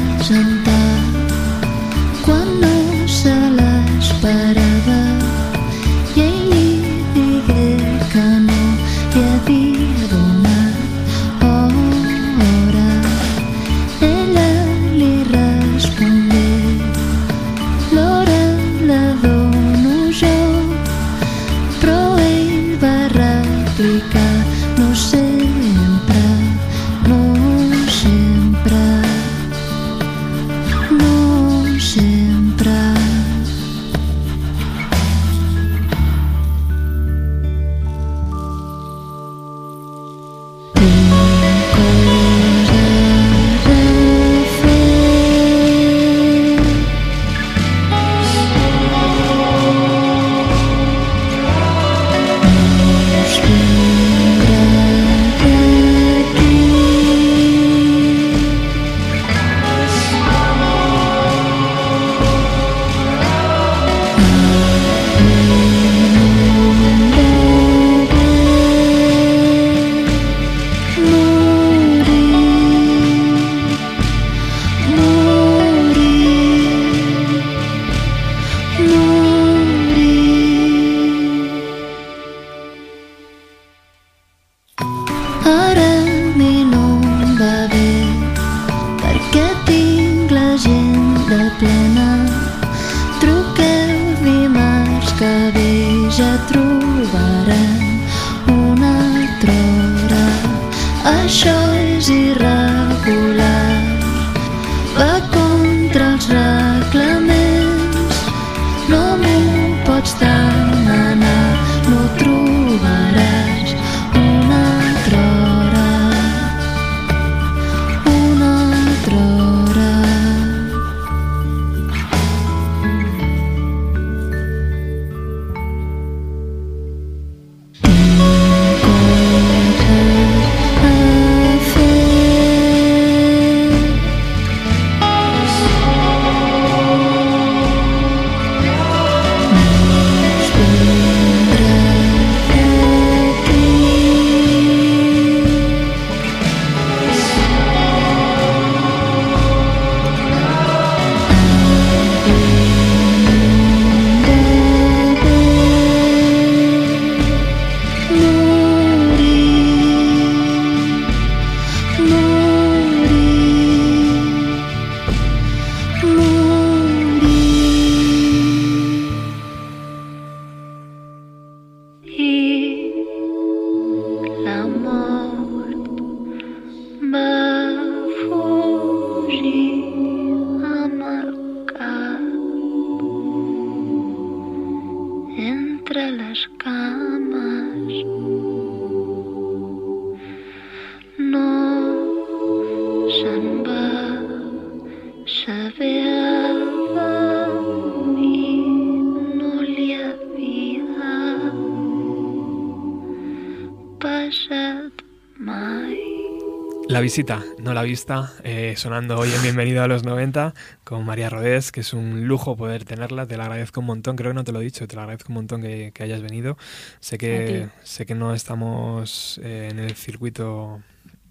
[207.12, 211.70] visita, no la vista, eh, sonando hoy en Bienvenido a los 90 con María Rodés,
[211.70, 214.52] que es un lujo poder tenerla, te lo agradezco un montón, creo que no te
[214.52, 216.56] lo he dicho, te lo agradezco un montón que, que hayas venido.
[217.00, 220.80] Sé que, sé que no estamos eh, en el circuito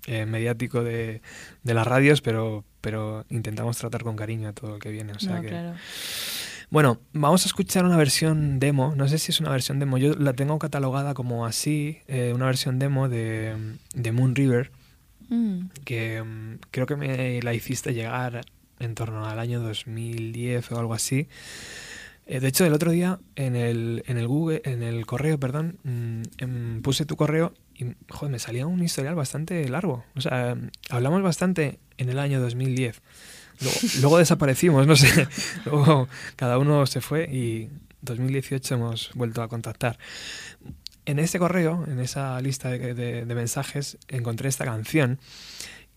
[0.05, 1.23] eh, mediático de,
[1.63, 5.13] de las radios, pero, pero intentamos tratar con cariño a todo el que viene.
[5.13, 5.73] O sea No, que, claro.
[6.69, 8.93] Bueno, vamos a escuchar una versión demo.
[8.95, 9.97] No sé si es una versión demo.
[9.97, 13.55] Yo la tengo catalogada como así, eh, una versión demo de,
[13.95, 14.69] de Moon River,
[15.31, 18.41] Mm, que mm, creo que me la hiciste llegar
[18.79, 21.29] en torno al año 2010 o algo así.
[22.27, 25.79] Eh, de hecho, el otro día en el, en el Google, en el correo, perdón,
[25.83, 30.03] mm, em, puse tu correo y joder, me salía un historial bastante largo.
[30.15, 30.57] O sea,
[30.89, 33.01] hablamos bastante en el año 2010.
[33.61, 35.27] Luego, luego desaparecimos, no sé.
[35.65, 37.69] Luego cada uno se fue y
[38.01, 39.97] 2018 hemos vuelto a contactar.
[41.05, 45.19] En este correo, en esa lista de, de- de mensajes, encontré esta canción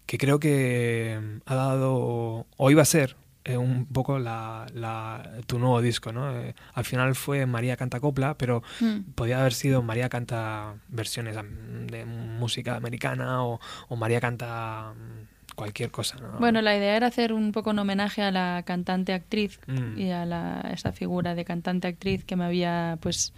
[0.07, 5.31] que creo que mm, ha dado, o iba a ser, eh, un poco la, la-
[5.47, 6.31] tu nuevo disco, ¿no?
[6.41, 9.13] Eh, al final fue María Canta Copla, pero mm.
[9.15, 15.55] podía haber sido María Canta versiones am, de música americana o, o María Canta mm,
[15.55, 16.39] cualquier cosa, ¿no?
[16.39, 19.99] Bueno, la idea era hacer un poco un homenaje a la cantante actriz Mm.
[19.99, 23.35] y a la, esa figura de cantante actriz que me había pues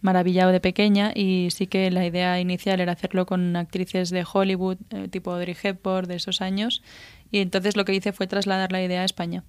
[0.00, 4.76] maravillado de pequeña y sí que la idea inicial era hacerlo con actrices de Hollywood
[4.90, 6.82] eh, tipo Audrey Hepburn de esos años
[7.30, 9.42] y entonces lo que hice fue trasladar la idea a España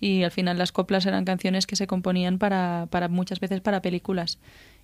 [0.00, 3.82] y al final las coplas eran canciones que se componían para, para muchas veces para
[3.82, 4.38] películas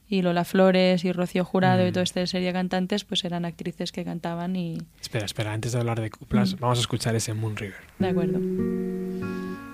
[0.08, 1.92] y Lola Flores y Rocío Jurado y Mm.
[1.92, 5.78] toda esta serie de cantantes pues eran actrices que cantaban y Espera, espera, antes de
[5.80, 6.58] hablar de coplas, Mm.
[6.60, 7.78] vamos a escuchar ese Moon River.
[7.98, 9.65] de acuerdo.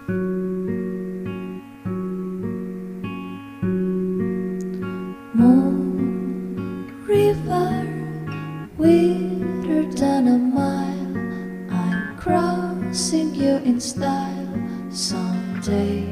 [7.13, 7.87] River,
[8.79, 11.15] wider than a mile.
[11.71, 14.49] I'm crossing you in style
[14.89, 16.09] someday.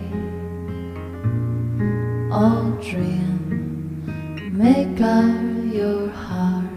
[2.31, 4.05] Oh, dream
[4.53, 5.25] maker,
[5.73, 6.69] your heart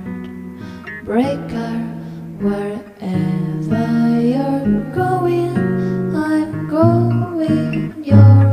[1.03, 1.76] breaker,
[2.39, 3.88] wherever
[4.32, 5.57] you're going,
[6.15, 8.52] I'm going your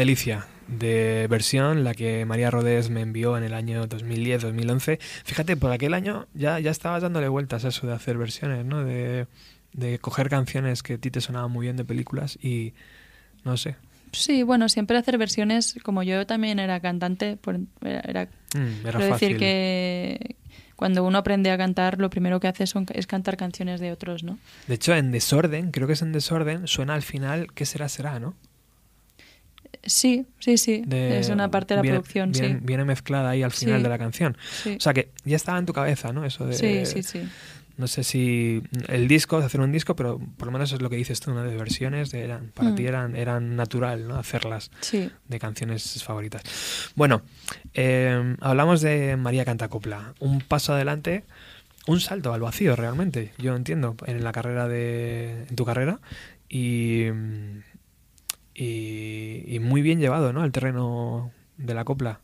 [0.00, 4.98] delicia de versión, la que María Rodés me envió en el año 2010-2011.
[5.24, 8.84] Fíjate, por aquel año ya, ya estabas dándole vueltas a eso de hacer versiones, ¿no?
[8.84, 9.26] De,
[9.72, 12.72] de coger canciones que a ti te sonaban muy bien de películas y
[13.44, 13.76] no sé.
[14.12, 18.98] Sí, bueno, siempre hacer versiones, como yo también era cantante, por- era, era- Mm, era
[18.98, 19.10] fácil.
[19.28, 20.36] decir que
[20.74, 24.24] cuando uno aprende a cantar, lo primero que hace son- es cantar canciones de otros,
[24.24, 24.38] ¿no?
[24.66, 28.18] De hecho, en Desorden, creo que es en Desorden, suena al final ¿Qué será, será,
[28.18, 28.34] no?
[29.84, 32.56] Sí, sí, sí, De- es una parte de la viene, producción, viene, sí.
[32.62, 33.82] viene mezclada ahí al final Sí.
[33.82, 34.36] de la canción.
[34.62, 34.74] sí.
[34.76, 36.24] O sea que ya estaba en tu cabeza, ¿no?
[36.24, 36.54] Eso de...
[36.54, 37.28] sí, sí, sí.
[37.78, 40.90] No sé si el disco, de hacer un disco, pero por lo menos es lo
[40.90, 41.42] que dices tú, ¿no?
[41.42, 42.74] De versiones, de eran, para Mm.
[42.74, 44.16] ti eran, eran natural, ¿no?
[44.16, 46.42] Hacerlas Sí, de canciones favoritas.
[46.94, 47.22] Bueno,
[47.72, 50.12] eh, hablamos de María Cantacopla.
[50.18, 51.24] Un paso adelante,
[51.86, 55.46] un salto al vacío realmente, yo entiendo, en la carrera de.
[55.48, 56.00] en tu carrera.
[56.50, 57.06] Y.
[58.64, 60.42] y, y muy bien llevado, ¿no?
[60.42, 62.20] Al terreno de la copla.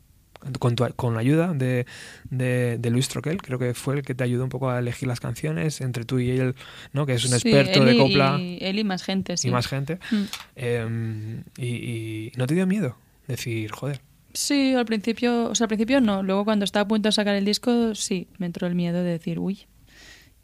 [0.59, 1.87] Con, tu- con la ayuda de,
[2.29, 5.07] de, de Luis Troquel, creo que fue el que te ayudó un poco a elegir
[5.07, 6.53] las canciones, entre tú y él,
[6.93, 7.07] ¿no?
[7.07, 9.47] Que es un Sí, experto de copla Y, él y más gente, sí.
[9.47, 9.97] y más gente.
[10.11, 10.23] Mm.
[10.55, 13.99] Eh, y, y no te dio miedo decir, joder,
[14.33, 16.21] Sí, al principio, o sea, al principio no.
[16.21, 19.09] Luego cuando estaba a punto de sacar el disco, sí, me entró el miedo de
[19.09, 19.61] decir, uy,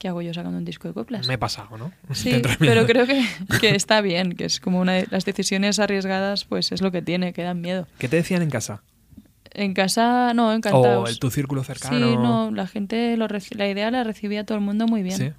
[0.04, 1.26] ¿qué hago yo sacando un disco de coplas?
[1.30, 1.94] me he pasado, ¿no?
[2.14, 3.26] Sí, pero creo que,
[3.62, 7.02] que está bien, que es como una de las decisiones arriesgadas, pues es lo que
[7.02, 7.88] tiene, que dan miedo.
[8.00, 8.84] ¿Qué te decían en casa?
[9.52, 11.06] En casa, no, encantados.
[11.06, 11.96] O el, tu círculo cercano.
[11.96, 15.18] Sí, no, la gente, lo la idea la recibía todo el mundo muy bien.
[15.18, 15.32] Sí.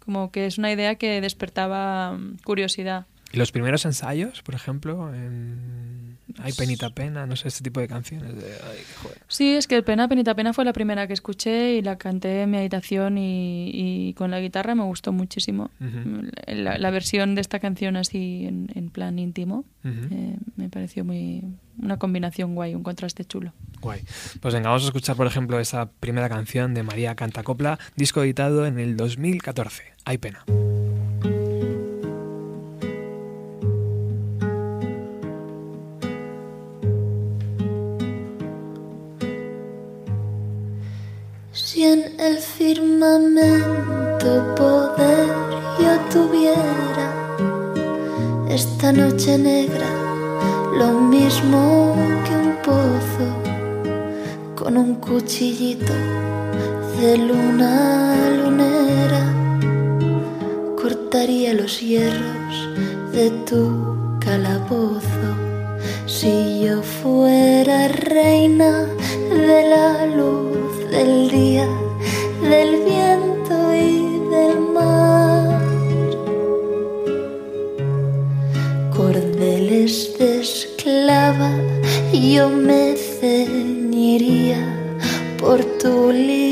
[0.00, 3.06] Como que es una idea que despertaba mm, curiosidad.
[3.32, 5.14] ¿Y los primeros ensayos, por ejemplo?
[5.14, 6.09] En...
[6.38, 8.34] Hay penita pena, no sé, este tipo de canciones.
[8.36, 8.46] De...
[8.70, 9.18] Ay, joder.
[9.28, 12.50] Sí, es que Pena, Penita Pena fue la primera que escuché y la canté en
[12.50, 15.70] mi habitación y, y con la guitarra me gustó muchísimo.
[16.46, 21.42] La, la versión de esta canción así en, en plan íntimo eh, me pareció muy
[21.78, 23.52] una combinación guay, un contraste chulo.
[23.80, 24.02] Guay.
[24.40, 28.66] Pues venga, vamos a escuchar, por ejemplo, esa primera canción de María Cantacopla, disco editado
[28.66, 29.84] en el 2014.
[30.04, 30.44] Hay pena.
[41.52, 45.26] Si en el firmamento poder
[45.80, 47.10] yo tuviera
[48.48, 49.88] esta noche negra,
[50.78, 53.34] lo mismo que un pozo
[54.54, 55.92] con un cuchillito
[57.00, 59.34] de luna lunera,
[60.80, 62.68] cortaría los hierros
[63.10, 65.34] de tu calabozo.
[66.06, 68.86] Si yo fuera reina
[69.30, 70.49] de la luz
[70.90, 71.68] del día,
[72.42, 75.60] del viento y del mar,
[78.96, 81.52] cordeles de esclava,
[82.12, 84.58] yo me ceñiría
[85.38, 86.49] por tu libertad.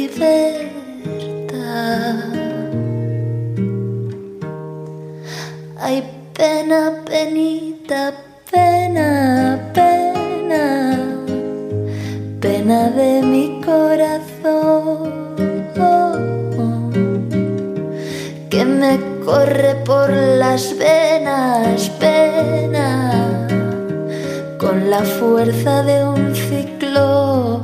[25.38, 27.62] Fuerza de un ciclón.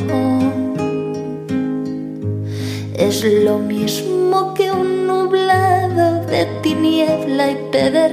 [2.94, 8.03] Es lo mismo que un nublado de tiniebla y pedernal.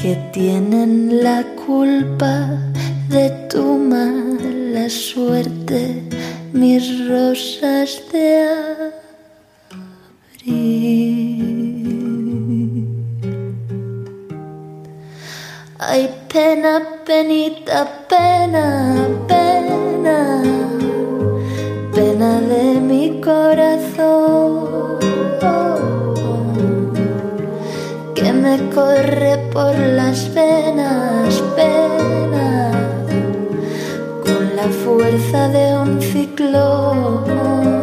[0.00, 2.48] Que tienen la culpa
[3.10, 6.02] de tu mala suerte,
[6.54, 8.48] mis rosas de
[10.42, 10.80] abril.
[15.78, 19.39] Ay, pena, penita, pena, pena,
[28.74, 32.70] corre por las venas, pena,
[34.24, 37.79] con la fuerza de un ciclón.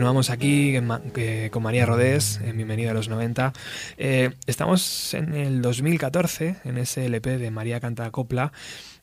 [0.00, 1.02] Continuamos aquí en Ma-
[1.50, 3.52] con María Rodés, en Bienvenida a los 90.
[3.98, 8.50] Eh, estamos en el 2014, en ese LP de María Canta Copla,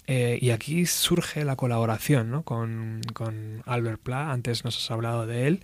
[0.08, 2.42] eh, y aquí surge la colaboración ¿no?
[2.42, 5.62] con, con Albert Pla, antes nos has hablado de él.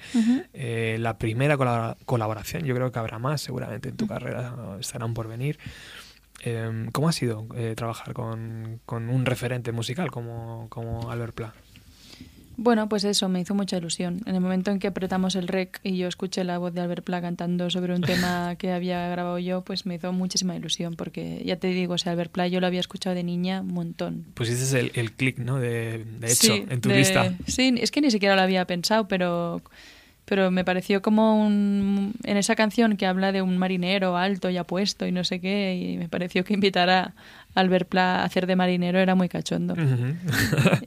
[0.54, 5.16] Eh, la primera colabora- colaboración, yo creo que habrá más seguramente en tu carrera, estarán
[5.16, 5.58] por venir.
[6.92, 11.54] ¿Cómo ha sido trabajar con, con, un referente musical como, como Albert Pla?
[12.58, 14.22] Bueno, pues eso, me hizo mucha ilusión.
[14.26, 17.04] En el momento en que apretamos el rec y yo escuché la voz de Albert
[17.04, 21.41] Pla cantando sobre un tema que había grabado yo, pues me hizo muchísima ilusión, porque
[21.45, 24.26] ya te digo, o sea, Albert Pla yo lo había escuchado de niña un montón.
[24.34, 25.60] Pues ese es el, el clic, ¿no?
[25.60, 27.34] De, de hecho, en tu lista.
[27.47, 29.62] Sí, es que ni siquiera lo había pensado, pero
[30.26, 34.58] pero me pareció como un, en esa canción que habla de un marinero alto y
[34.58, 37.14] apuesto y no sé qué, y me pareció que invitar a
[37.56, 39.76] Albert Pla a hacer de marinero era muy cachondo.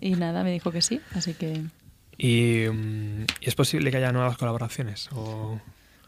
[0.01, 1.63] y nada, me dijo que sí, así que...
[2.19, 5.09] ¿Y, mm, es posible que haya nuevas colaboraciones?
[5.13, 5.61] O...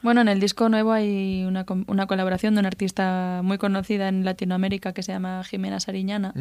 [0.03, 4.25] Bueno, en el disco nuevo hay una, una, colaboración de una artista muy conocida en
[4.25, 6.33] Latinoamérica que se llama Jimena Sariñana.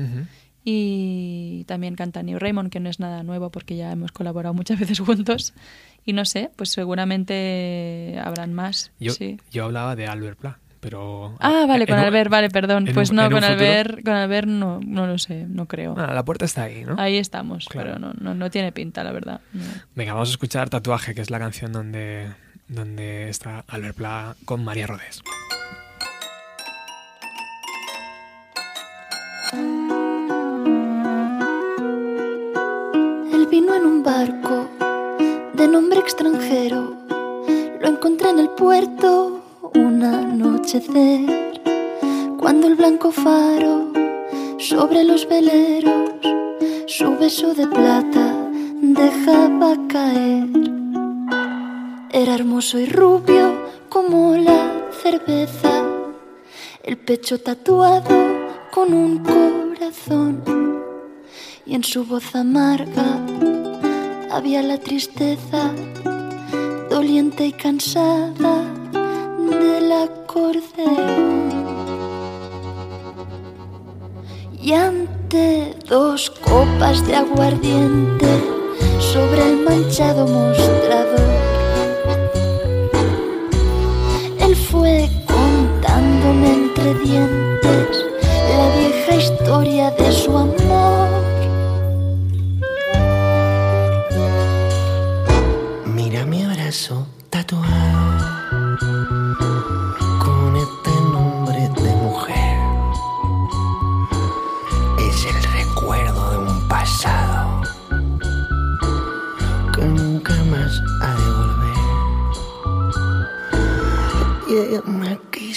[0.69, 4.77] Y también canta New Raymond, que no es nada nuevo porque ya hemos colaborado muchas
[4.81, 5.53] veces juntos.
[6.05, 8.91] Y no sé, pues seguramente habrán más.
[8.99, 9.39] Yo, sí.
[9.49, 11.35] yo hablaba de Albert Pla, pero...
[11.39, 12.87] Ah, vale, con Albert, vale, perdón.
[12.93, 15.95] Pues no, con Albert, con Albert no, no lo sé, no creo.
[15.97, 16.95] Ah, la puerta está ahí, ¿no?
[16.97, 19.41] Ahí estamos, pero no, no, no, tiene pinta, la verdad.
[19.95, 22.33] Venga, vamos a escuchar Tatuaje, que es la canción donde,
[22.67, 25.21] donde está Albert Pla con María Rodés.
[33.33, 34.69] Él vino en un barco
[35.53, 36.95] de nombre extranjero.
[37.81, 39.36] Lo encontré en el puerto
[39.75, 41.61] un anochecer,
[42.37, 43.91] cuando el blanco faro
[44.57, 46.07] sobre los veleros
[46.87, 48.49] su beso de plata
[48.81, 50.47] dejaba caer.
[52.11, 53.53] Era hermoso y rubio
[53.89, 55.83] como la cerveza,
[56.83, 58.15] el pecho tatuado
[58.71, 60.41] con un corazón
[61.65, 63.19] y en su voz amarga
[64.31, 65.71] había la tristeza
[66.89, 68.86] doliente y cansada
[69.49, 71.47] del acordeón.
[74.61, 78.27] Y ante dos copas de aguardiente
[78.99, 81.19] sobre el manchado mostrador,
[84.39, 88.05] él fue contándome entre dientes
[88.49, 91.06] la vieja historia de su amor.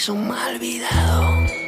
[0.01, 1.60] Me quiso mal olvidado.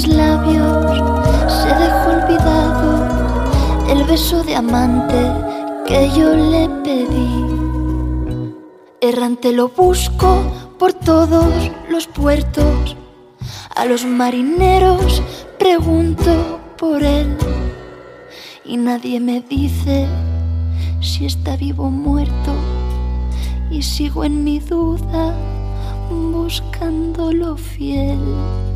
[0.00, 0.96] Mis labios
[1.46, 3.06] se dejó olvidado
[3.90, 5.30] el beso de amante
[5.86, 7.44] que yo le pedí.
[9.02, 10.42] Errante lo busco
[10.78, 11.52] por todos
[11.90, 12.96] los puertos,
[13.76, 15.22] a los marineros
[15.58, 17.36] pregunto por él
[18.64, 20.06] y nadie me dice
[21.00, 22.52] si está vivo o muerto
[23.70, 25.34] y sigo en mi duda
[26.10, 28.69] buscando lo fiel.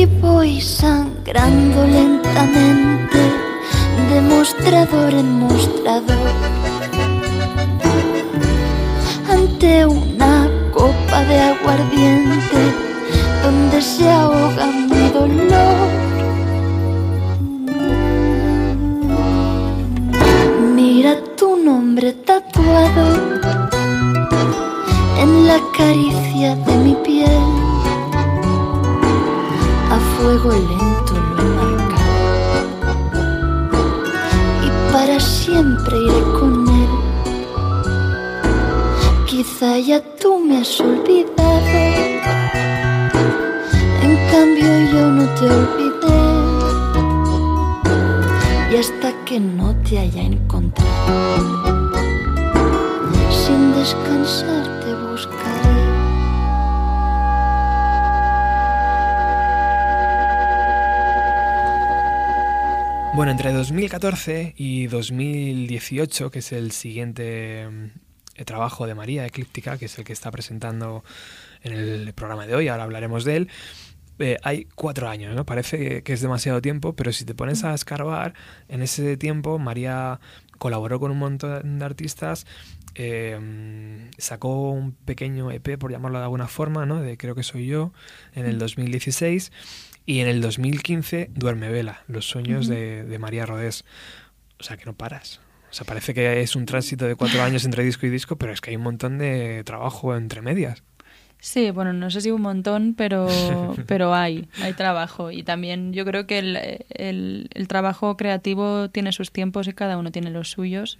[0.00, 3.18] Y voy sangrando lentamente
[4.08, 6.30] de mostrador en mostrador
[9.28, 12.60] ante una copa de aguardiente
[13.42, 16.08] donde se ahoga mi dolor.
[21.36, 23.06] tu nombre tatuado
[25.18, 27.57] en la caricia de mi piel.
[30.18, 32.02] Fuego lento lo he marcado
[34.64, 36.88] y para siempre iré con él.
[39.26, 41.68] Quizá ya tú me has olvidado,
[44.02, 46.20] en cambio yo no te olvidé.
[48.72, 51.78] Y hasta que no te haya encontrado
[53.30, 54.67] sin descansar
[63.18, 69.86] Bueno, entre 2014 y 2018, que es el siguiente mm, trabajo de María Eclíptica, que
[69.86, 71.02] es el que está presentando
[71.64, 73.48] en el programa de hoy, ahora hablaremos de él,
[74.20, 75.44] eh, hay cuatro años, ¿no?
[75.44, 78.34] Parece que es demasiado tiempo, pero si te pones a escarbar,
[78.68, 80.20] en ese tiempo María
[80.58, 82.46] colaboró con un montón de artistas,
[82.94, 87.02] eh, sacó un pequeño EP, por llamarlo de alguna forma, ¿no?
[87.02, 87.92] De Creo que soy yo,
[88.36, 89.50] en el 2016,
[90.08, 93.84] y en el 2015 Duerme Vela, Los sueños de, de María Rodés.
[94.58, 95.38] O sea, que no paras.
[95.70, 98.54] O sea, parece que es un tránsito de cuatro años entre disco y disco, pero
[98.54, 100.82] es que hay un montón de trabajo entre medias.
[101.40, 103.28] Sí, bueno, no sé si un montón, pero,
[103.86, 105.30] pero hay, hay trabajo.
[105.30, 106.56] Y también yo creo que el,
[106.88, 110.96] el, el trabajo creativo tiene sus tiempos y cada uno tiene los suyos.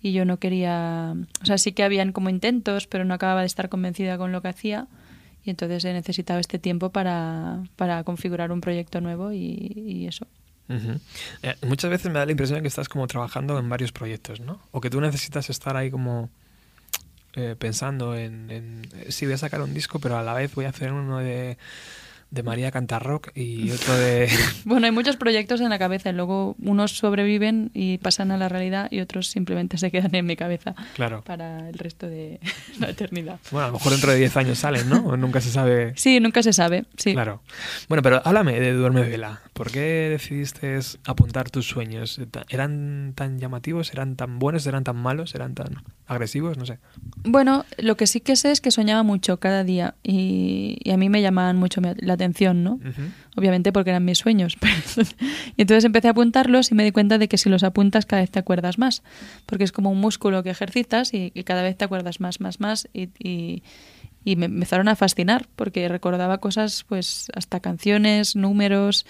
[0.00, 3.48] Y yo no quería, o sea, sí que habían como intentos, pero no acababa de
[3.48, 4.86] estar convencida con lo que hacía.
[5.44, 10.26] Y entonces he necesitado este tiempo para, para configurar un proyecto nuevo y, eso.
[10.68, 11.00] Uh-huh.
[11.42, 14.40] eh, muchas veces me da la impresión de que estás como trabajando en varios proyectos,
[14.40, 14.60] ¿no?
[14.70, 16.28] O que tú necesitas estar ahí como
[17.34, 20.66] eh, pensando en, en sí voy a sacar un disco, pero a la vez voy
[20.66, 21.56] a hacer uno de,
[22.30, 24.28] de María Cantarrock y otro de...
[24.64, 28.48] Bueno, hay muchos proyectos en la cabeza y luego unos sobreviven y pasan a la
[28.48, 31.22] realidad y otros simplemente se quedan en mi cabeza claro.
[31.22, 32.40] para el resto de
[32.78, 33.38] la eternidad.
[33.50, 35.16] Bueno, a lo mejor dentro de 10 años salen, ¿no?
[35.16, 35.92] Nunca se sabe.
[35.96, 37.12] Sí, nunca se sabe, sí.
[37.12, 37.42] Claro.
[37.88, 39.40] Bueno, pero háblame de Duerme Vela.
[39.58, 42.20] ¿Por qué decidiste apuntar tus sueños?
[42.48, 43.92] ¿Eran tan llamativos?
[43.92, 44.64] ¿Eran tan buenos?
[44.68, 45.34] ¿Eran tan malos?
[45.34, 46.56] ¿Eran tan agresivos?
[46.56, 46.78] No sé.
[47.24, 50.96] Bueno, lo que sí que sé es que soñaba mucho cada día y, y a
[50.96, 52.78] mí me llamaban mucho la atención, ¿no?
[53.36, 54.56] Obviamente porque eran mis sueños.
[55.56, 58.22] y entonces empecé a apuntarlos y me di cuenta de que si los apuntas cada
[58.22, 59.02] vez te acuerdas más,
[59.44, 62.60] porque es como un músculo que ejercitas y, y cada vez te acuerdas más, más,
[62.60, 63.64] más y, y,
[64.24, 69.04] y me empezaron a fascinar porque recordaba cosas, pues hasta canciones, números,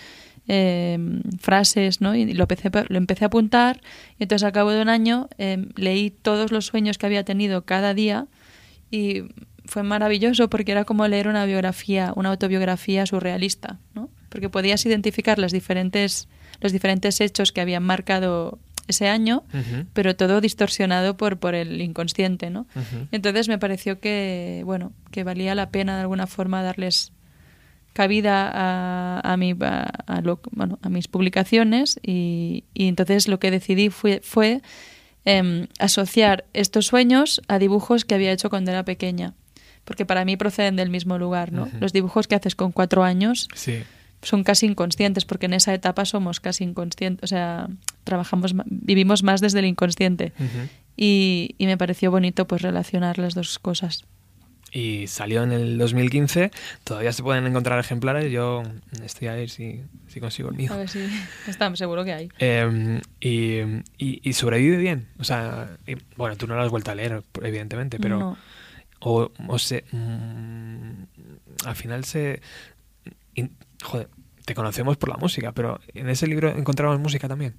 [0.49, 0.99] eh,
[1.38, 2.14] frases, ¿no?
[2.14, 3.80] Y lo empecé, lo empecé a apuntar
[4.18, 7.66] y entonces al cabo de un año eh, leí todos los sueños que había tenido
[7.66, 8.26] cada día
[8.90, 9.24] y
[9.66, 14.09] fue maravilloso porque era como leer una biografía, una autobiografía surrealista, ¿no?
[14.30, 16.28] Porque podías identificar las diferentes,
[16.61, 19.44] los diferentes hechos que habían marcado ese año,
[19.92, 22.66] pero todo distorsionado por, por el inconsciente, ¿no?
[23.12, 27.12] Entonces me pareció que, bueno, que valía la pena de alguna forma darles
[27.99, 33.38] cabida a, a, mi, a, a lo- bueno, a mis publicaciones y, y entonces lo
[33.40, 34.62] que decidí fue, fue
[35.24, 39.34] em, asociar estos sueños a dibujos que había hecho cuando era pequeña,
[39.84, 41.68] porque para mí proceden del mismo lugar, ¿no?
[41.80, 43.82] Los dibujos que haces con cuatro años Sí.
[44.22, 47.68] son casi inconscientes, porque en esa etapa somos casi inconscientes, o sea,
[48.05, 50.32] trabajamos, vivimos más desde el inconsciente.
[50.96, 54.05] Y, y me pareció bonito pues relacionar las dos cosas.
[54.71, 56.51] Y salió en el 2015.
[56.85, 58.31] Todavía se pueden encontrar ejemplares.
[58.31, 58.62] Yo
[59.03, 60.73] estoy a ver si, si consigo el mío.
[60.73, 61.01] A ver si
[61.47, 62.29] estamos seguro que hay.
[62.39, 63.61] Eh, y,
[63.97, 65.09] y- y sobrevive bien.
[65.19, 68.19] O sea, y- bueno, tú no lo has vuelto a leer, evidentemente, pero.
[68.19, 68.39] No.
[69.01, 69.85] O, o se.
[69.93, 71.05] mm,
[71.64, 72.43] al final se.
[73.35, 73.53] in-
[73.83, 74.09] joder,
[74.45, 77.55] te conocemos por la música, pero en ese libro encontramos música también.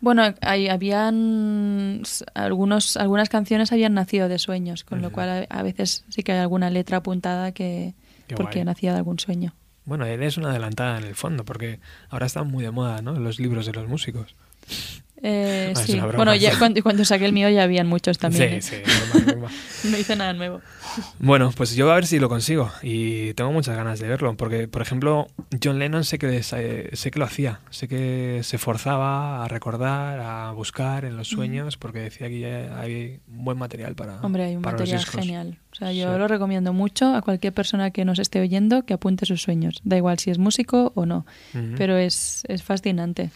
[0.00, 2.02] Bueno, hay, habían
[2.34, 6.32] algunos, algunas canciones habían nacido de sueños, con lo cual a, a veces sí que
[6.32, 7.94] hay alguna letra apuntada que
[8.26, 8.64] Qué porque guay.
[8.64, 9.54] nacía de algún sueño.
[9.84, 11.80] Bueno, eres una adelantada en el fondo, porque
[12.10, 13.12] ahora están muy de moda, ¿no?
[13.18, 14.34] Los libros de los músicos.
[15.22, 18.62] Eh, Ah, sí, bueno, ya cuando, cuando saqué el mío ya habían muchos también.
[18.62, 18.82] Sí, ¿eh?
[18.86, 18.92] sí.
[19.14, 19.52] normal, normal.
[19.90, 20.60] No hice nada nuevo.
[21.18, 24.68] Bueno, pues yo a ver si lo consigo y tengo muchas ganas de verlo, porque
[24.68, 25.26] por ejemplo
[25.62, 30.20] John Lennon sé que eh, sé que lo hacía, sé que se forzaba a recordar,
[30.20, 34.56] a buscar en los sueños, porque decía que ya hay buen material para Hombre, hay
[34.56, 35.58] un para material genial.
[35.72, 36.18] O sea, yo Sí.
[36.18, 39.80] lo recomiendo mucho a cualquier persona que nos esté oyendo que apunte sus sueños.
[39.84, 41.24] Da igual si es músico o no,
[41.76, 43.30] pero es, es fascinante.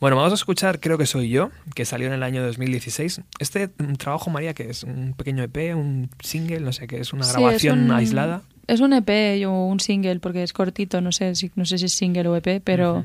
[0.00, 3.20] Bueno, vamos a escuchar Creo que soy yo, que salió en el año 2016.
[3.38, 7.12] Este mm, trabajo María que es un pequeño EP, un single, no sé qué, es
[7.12, 8.42] una Sí, es grabación un- aislada.
[8.66, 11.84] Es un EP o un single porque es cortito, no sé si, no sé si
[11.84, 13.04] es single o EP, pero,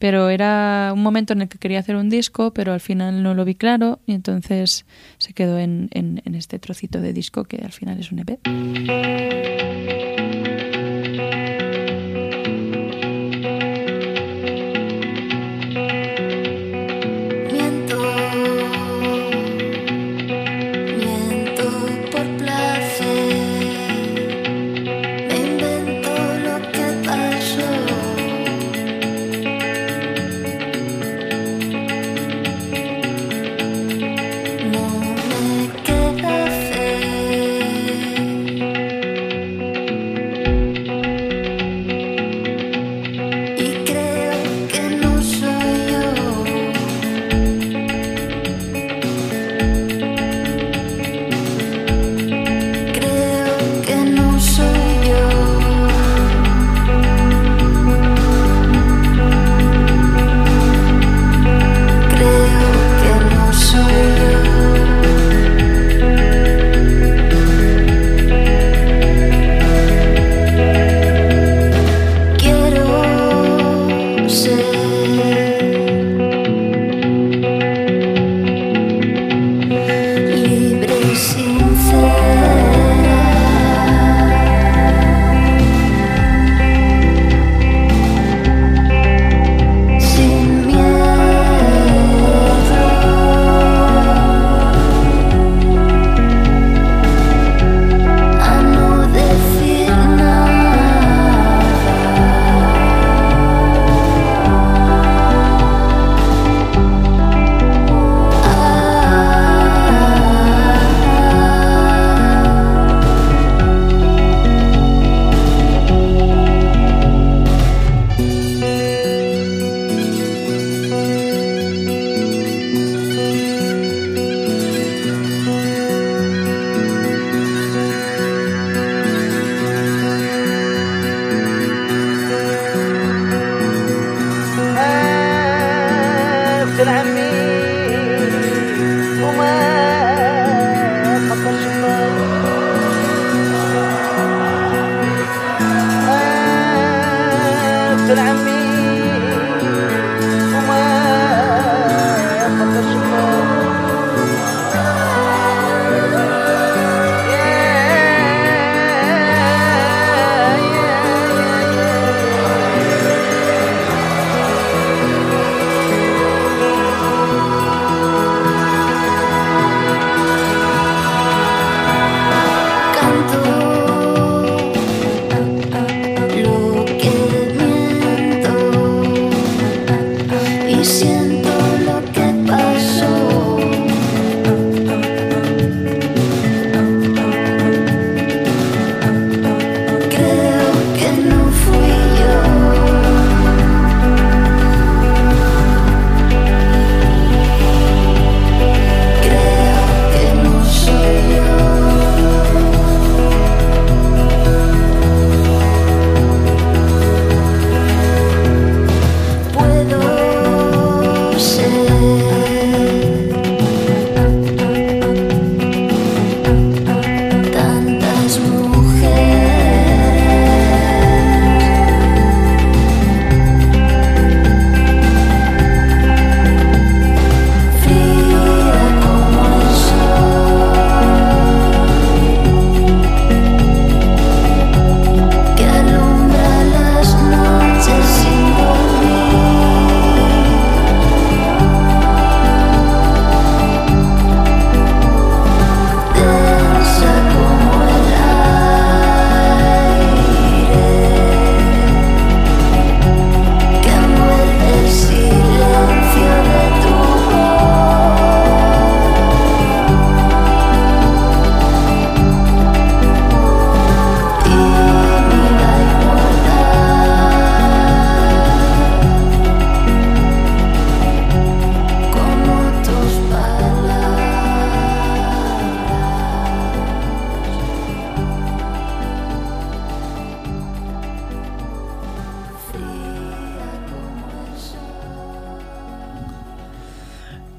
[0.00, 3.32] pero era un momento en el que quería hacer un disco, pero al final no
[3.34, 4.84] lo vi claro y entonces
[5.18, 8.38] se quedó en, en- en este trocito de disco que al final es un EP.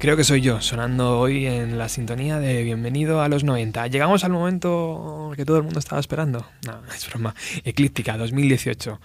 [0.08, 3.88] Creo que soy yo, sonando hoy en la sintonía de Bienvenido a los 90.
[3.88, 6.46] Llegamos al momento que todo el mundo estaba esperando.
[6.66, 7.34] No, es broma.
[7.62, 9.00] Eclíptica, 2018.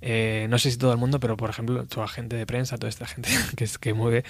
[0.00, 2.88] Eh, no sé si todo el mundo, pero por ejemplo, toda gente de prensa, toda
[2.88, 4.22] esta gente que, es, que mueve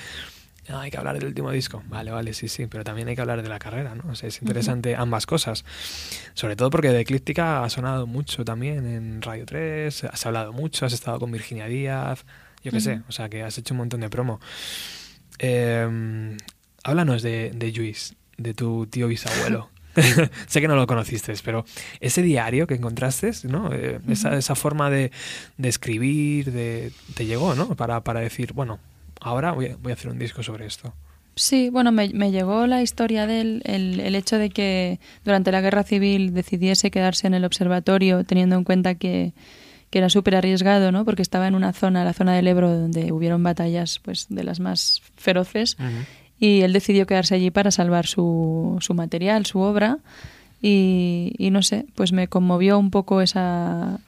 [0.71, 1.83] Ah, hay que hablar del último disco.
[1.89, 4.11] Vale, vale, sí, sí, pero también hay que hablar de la carrera, ¿no?
[4.11, 5.67] O sea, es interesante ambas cosas.
[6.33, 10.87] Sobre todo porque de Eclíptica ha sonado mucho también en Radio 3, has hablado mucho,
[10.87, 12.25] has estado con Virginia Díaz,
[12.63, 14.41] yo qué sé, o sea, que has hecho un montón de promo.
[15.39, 16.37] Eh,
[16.83, 19.71] háblanos de, de Luis, de tu tío bisabuelo.
[20.47, 21.65] sé que no lo conociste, pero
[22.01, 23.73] ese diario que encontraste, ¿no?
[23.73, 25.13] Eh, esa, esa, forma de,
[25.57, 27.75] de escribir, de, te llegó, ¿no?
[27.77, 28.81] Para, para decir, bueno,
[29.21, 30.93] ahora voy a, voy a hacer un disco sobre esto.
[31.37, 35.61] Sí, bueno, me, me llegó la historia del el, el, hecho de que durante la
[35.61, 39.33] guerra civil decidiese quedarse en el observatorio, teniendo en cuenta que,
[39.95, 41.05] que era súper arriesgado, ¿no?
[41.05, 44.59] Porque estaba en una zona, la zona del Ebro, donde hubieron batallas, pues, de las
[44.59, 45.77] más feroces.
[45.79, 46.07] Uh -huh.
[46.41, 49.99] Y él decidió quedarse allí para salvar su, su material, su obra.
[50.61, 54.01] Y, y, no sé, pues me conmovió un poco esa,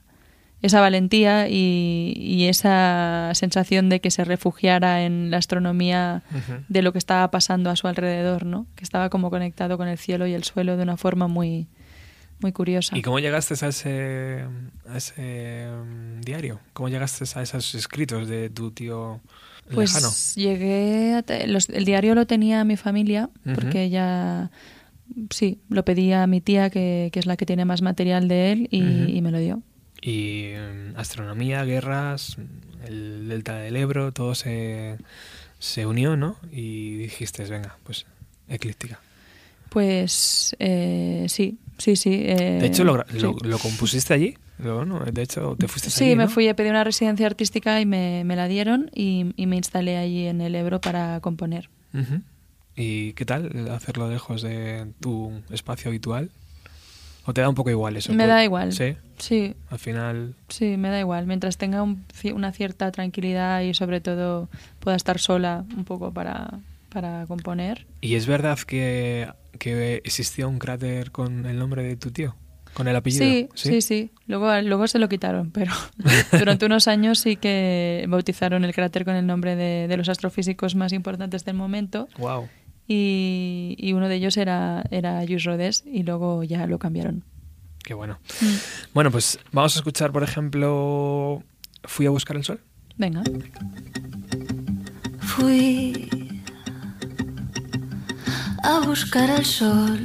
[0.61, 6.64] esa valentía y, y, esa sensación de que se refugiara en la astronomía uh -huh.
[6.66, 8.66] de lo que estaba pasando a su alrededor, ¿no?
[8.74, 11.68] Que estaba como conectado con el cielo y el suelo de una forma muy,
[12.41, 12.97] muy curiosa.
[12.97, 14.45] ¿Y cómo llegaste a ese,
[14.89, 16.61] a ese um, diario?
[16.72, 19.20] ¿Cómo llegaste a esos escritos de tu tío
[19.72, 20.12] pues lejano?
[20.37, 23.55] llegué a los, el diario lo tenía mi familia uh -huh.
[23.55, 24.50] porque ella
[25.30, 28.53] sí lo pedía a mi tía que, que, es la que tiene más material de
[28.53, 29.14] él y, uh -huh.
[29.17, 29.63] y me lo dio
[30.03, 32.37] y um, astronomía guerras
[32.87, 34.99] el delta del Ebro todo se,
[35.58, 38.07] se unió no y dijiste venga pues
[38.49, 39.00] eclíptica
[39.68, 43.18] pues eh, sí sí sí eh, de hecho lo, sí.
[43.21, 46.30] lo, lo compusiste allí bueno, de hecho, te fuiste Sí, allí, me ¿no?
[46.30, 49.99] fui a pedir una residencia artística y me, me la dieron y, y, me instalé
[49.99, 51.68] allí en el Ebro para componer.
[51.93, 52.22] Uh -huh.
[52.75, 56.30] ¿Y qué tal hacerlo lejos de tu espacio habitual?
[57.26, 58.13] ¿O te da un poco igual eso?
[58.14, 58.72] Me da igual.
[58.72, 58.97] Sí.
[59.18, 59.55] Sí.
[59.71, 60.34] Al final.
[60.49, 61.26] Sí, me da igual.
[61.26, 64.49] Mientras tenga un, una cierta tranquilidad y sobre todo
[64.79, 66.61] pueda estar sola un poco para,
[66.91, 67.87] para componer.
[68.01, 72.34] ¿Y es verdad que, que existía un cráter con el nombre de tu tío?
[72.74, 73.24] ¿Con el apellido?
[73.24, 73.80] Sí, sí, sí.
[73.80, 74.11] sí.
[74.26, 75.72] Luego, luego se lo quitaron, pero
[76.33, 80.74] durante unos años sí que bautizaron el cráter con el nombre de, de los astrofísicos
[80.74, 82.08] más importantes del momento.
[82.18, 82.49] Wow.
[82.87, 87.24] Y, y, uno de ellos era, era Lluís Rodés y luego ya lo cambiaron.
[87.83, 88.20] Qué bueno.
[88.41, 88.54] Mm.
[88.95, 91.42] Bueno, pues vamos a escuchar, por ejemplo,
[91.87, 92.61] Fui a buscar el sol.
[92.96, 93.22] Venga.
[95.20, 96.08] Fui
[98.67, 100.01] a buscar el sol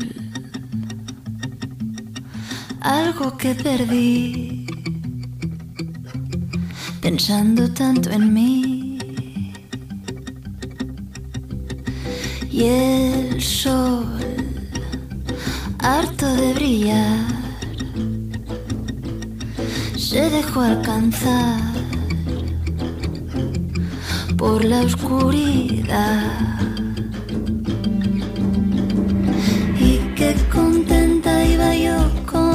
[2.82, 4.66] algo que perdí,
[7.00, 8.98] pensando tanto en mí.
[12.50, 14.06] Y el sol,
[15.80, 17.28] harto de brillar,
[19.96, 21.62] se dejó alcanzar
[24.38, 26.81] por la oscuridad.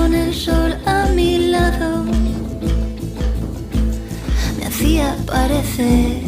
[0.07, 2.05] Con el sol a mi lado
[4.57, 6.23] me hacía parecer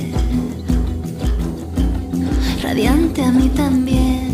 [2.61, 4.28] radiante a mí también.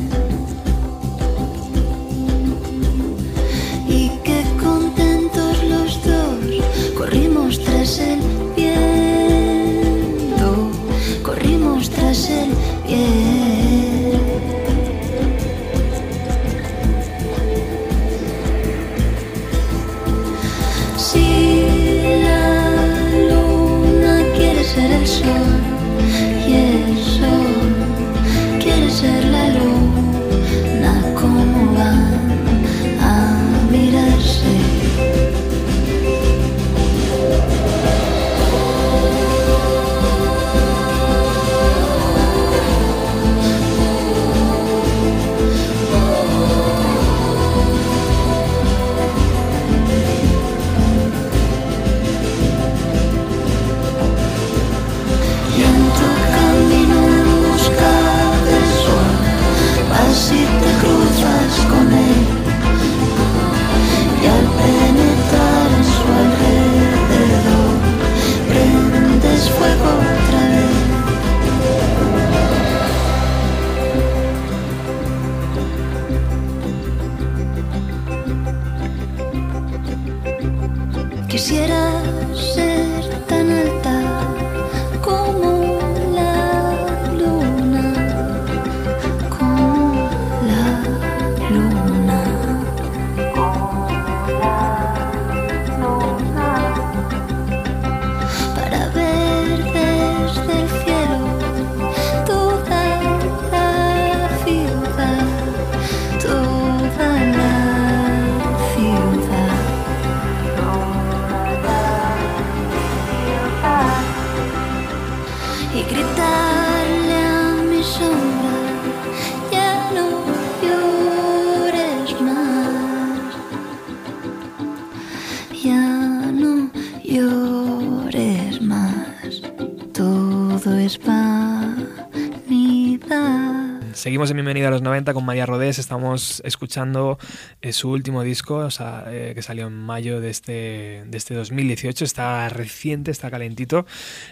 [134.05, 135.79] Seguimos en Bienvenida a los 90 con María Rodés.
[135.79, 137.19] Estamos escuchando
[137.63, 141.33] eh, su último disco, o sea, eh, que salió en mayo de este, de este
[141.33, 142.05] 2018.
[142.05, 143.87] Está reciente, está calentito.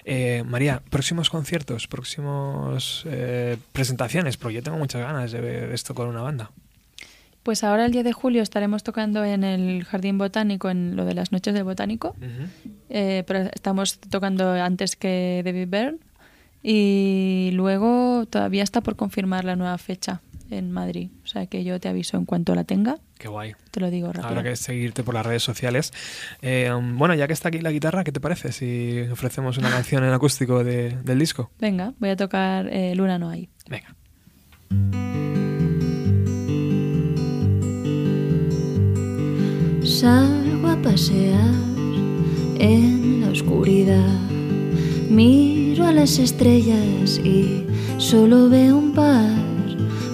[0.04, 3.06] Eh, María, próximos conciertos, próximos
[3.72, 6.50] presentaciones, porque yo tengo muchas ganas de ver esto con una banda.
[7.42, 11.14] Pues ahora el 10 de julio estaremos tocando en el Jardín Botánico, en lo de
[11.14, 12.14] las noches del Botánico.
[12.90, 16.11] Pero estamos tocando antes que David Byrne.
[16.62, 21.10] Y luego todavía está por confirmar la nueva fecha en Madrid.
[21.24, 22.98] O sea que yo te aviso en cuanto la tenga.
[23.18, 23.54] Qué guay.
[23.70, 24.28] Te lo digo rápido.
[24.28, 25.92] Habrá que seguirte por las redes sociales.
[26.42, 29.70] Eh, um, bueno, ya que está aquí la guitarra, ¿qué te parece si ofrecemos una
[29.76, 31.50] canción en acústico de- del disco?
[31.58, 33.48] Venga, voy a tocar eh, Luna no hay.
[33.68, 33.94] Venga.
[39.82, 41.54] Salgo a pasear
[42.58, 44.18] en la oscuridad.
[45.10, 47.64] Miro a las estrellas y
[47.98, 49.30] solo veo un par.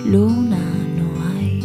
[0.05, 0.59] Luna
[0.99, 1.61] no hay.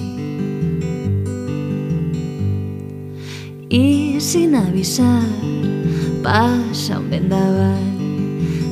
[3.69, 5.27] Y sin avisar
[6.23, 7.79] pasa un vendaval.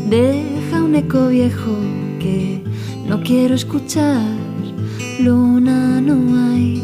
[0.10, 1.76] Deja un eco viejo
[2.19, 2.61] que
[3.07, 4.22] no quiero escuchar.
[5.19, 6.15] Luna no
[6.52, 6.82] hay.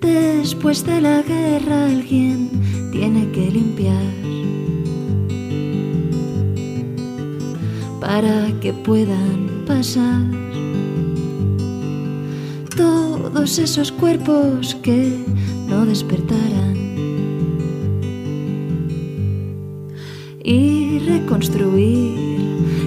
[0.00, 2.50] Después de la guerra alguien
[2.92, 4.12] tiene que limpiar
[8.00, 10.22] para que puedan pasar
[12.76, 15.16] todos esos cuerpos que
[15.68, 16.80] no despertarán
[20.42, 22.40] y reconstruir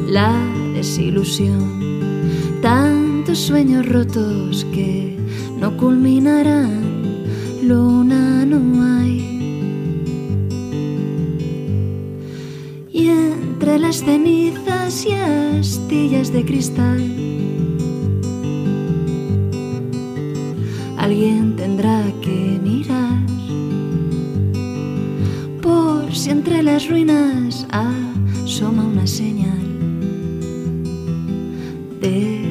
[0.10, 0.34] la
[0.74, 1.82] desilusión.
[2.62, 5.18] Tantos sueños rotos que
[5.60, 6.84] no culminarán.
[7.64, 8.60] Luna no
[13.74, 17.02] entre las cenizas y astillas de cristal,
[20.96, 23.26] alguien tendrá que mirar
[25.60, 29.66] por si entre las ruinas asoma una señal
[32.00, 32.42] de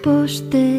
[0.00, 0.75] posteridad.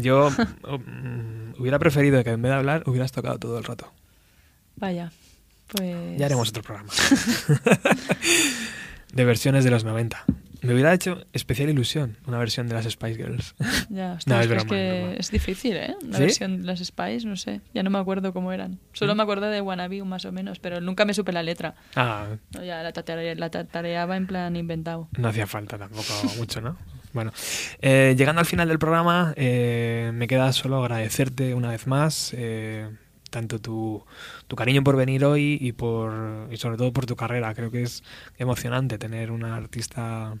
[0.00, 3.92] Yo mm, hubiera preferido que en vez de hablar hubieras tocado todo el rato.
[4.76, 5.12] Vaya,
[5.68, 6.18] pues...
[6.18, 6.90] Ya haremos otro programa.
[9.12, 10.24] de versiones de los 90.
[10.62, 13.54] Me hubiera hecho especial ilusión una versión de las Spice Girls.
[13.88, 15.14] Ya, No, ostras, es que es broma.
[15.18, 15.96] es difícil, ¿eh?
[16.04, 16.22] Una ¿Sí?
[16.24, 17.60] versión de las Spice, no sé.
[17.74, 18.78] Ya no me acuerdo cómo eran.
[18.92, 19.16] Solo ¿Mm?
[19.16, 21.74] me acuerdo de Wannabe más o menos, pero nunca me supe la letra.
[21.96, 25.08] Ah, No, ya la, tatare- la tatareaba en plan inventado.
[25.18, 26.76] no hacía falta tampoco mucho, ¿no?
[27.12, 27.32] Bueno,
[27.80, 32.88] eh, llegando al final del programa, eh, me queda solo agradecerte una vez más eh,
[33.30, 34.04] tanto tu,
[34.46, 37.52] tu cariño por venir hoy y, por, y sobre todo por tu carrera.
[37.54, 38.02] Creo que es
[38.38, 40.34] emocionante tener una artista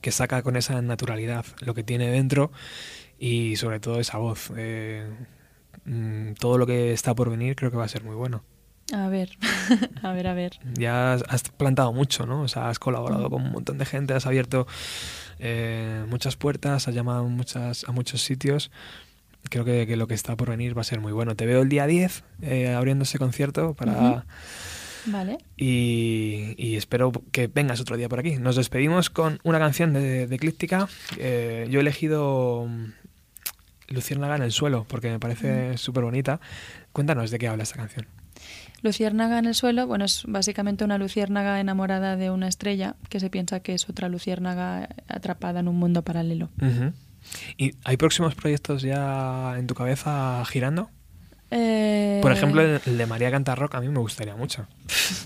[0.00, 2.50] que saca con esa naturalidad lo que tiene dentro
[3.18, 4.52] y sobre todo esa voz.
[4.56, 5.08] Eh,
[5.84, 8.42] mm, todo lo que está por venir creo que va a ser muy bueno.
[8.94, 9.30] A ver,
[10.02, 10.58] a ver, a ver.
[10.78, 12.42] Ya has- has plantado mucho, ¿no?
[12.42, 14.66] O sea, has colaborado con un montón de gente, has abierto
[15.38, 18.70] eh, muchas puertas, has llamado a muchas, a muchos sitios.
[19.50, 21.36] Creo que, que lo que está por venir va a ser muy bueno.
[21.36, 24.24] Te veo el día 10 eh, abriendo ese concierto para...
[25.06, 25.38] Vale.
[25.56, 28.36] y, y espero que vengas otro día por aquí.
[28.36, 30.88] Nos despedimos con una canción de, de Eclíptica.
[31.16, 32.92] Eh, yo he elegido mm,
[33.88, 36.40] Luciérnaga en el suelo porque me parece súper bonita.
[36.92, 38.06] Cuéntanos de qué habla esta canción.
[38.82, 43.30] Luciérnaga en el suelo, bueno, es básicamente una luciérnaga enamorada de una estrella que se
[43.30, 46.48] piensa que es otra luciérnaga atrapada en un mundo paralelo.
[47.56, 50.90] ¿Y hay próximos proyectos ya en tu cabeza girando?
[51.50, 54.66] Eh, Por ejemplo, el de María Canta Rock a mí me gustaría mucho.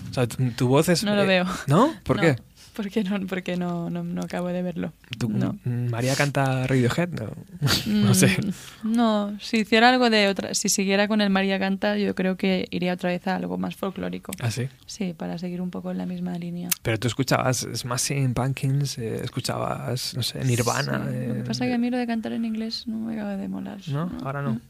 [0.09, 1.03] O sea, tu, tu voz es...
[1.03, 1.45] No lo eh, veo.
[1.67, 1.93] ¿No?
[2.03, 2.35] ¿Por no, qué?
[2.75, 4.93] Porque no, porque no, no, no acabo de verlo.
[5.19, 5.57] Tu- no.
[5.63, 7.29] mm, María canta Radiohead, no,
[7.85, 8.35] no sé.
[8.83, 12.35] Mm, No, si hiciera algo de otra, si siguiera con el María Canta, yo creo
[12.35, 14.31] que iría otra vez a algo más folclórico.
[14.39, 14.69] Así.
[14.87, 16.69] Sí, para seguir un poco en la misma línea.
[16.81, 21.05] Pero tú escuchabas Smashing Pumpkins, eh, escuchabas, no sé, Nirvana.
[21.09, 22.97] Sí, Lo eh, que pasa es que a mí lo de cantar en inglés no
[22.97, 23.77] me acaba de molar.
[23.87, 24.11] ¿No?
[24.23, 24.53] Ahora no.
[24.53, 24.61] Mm.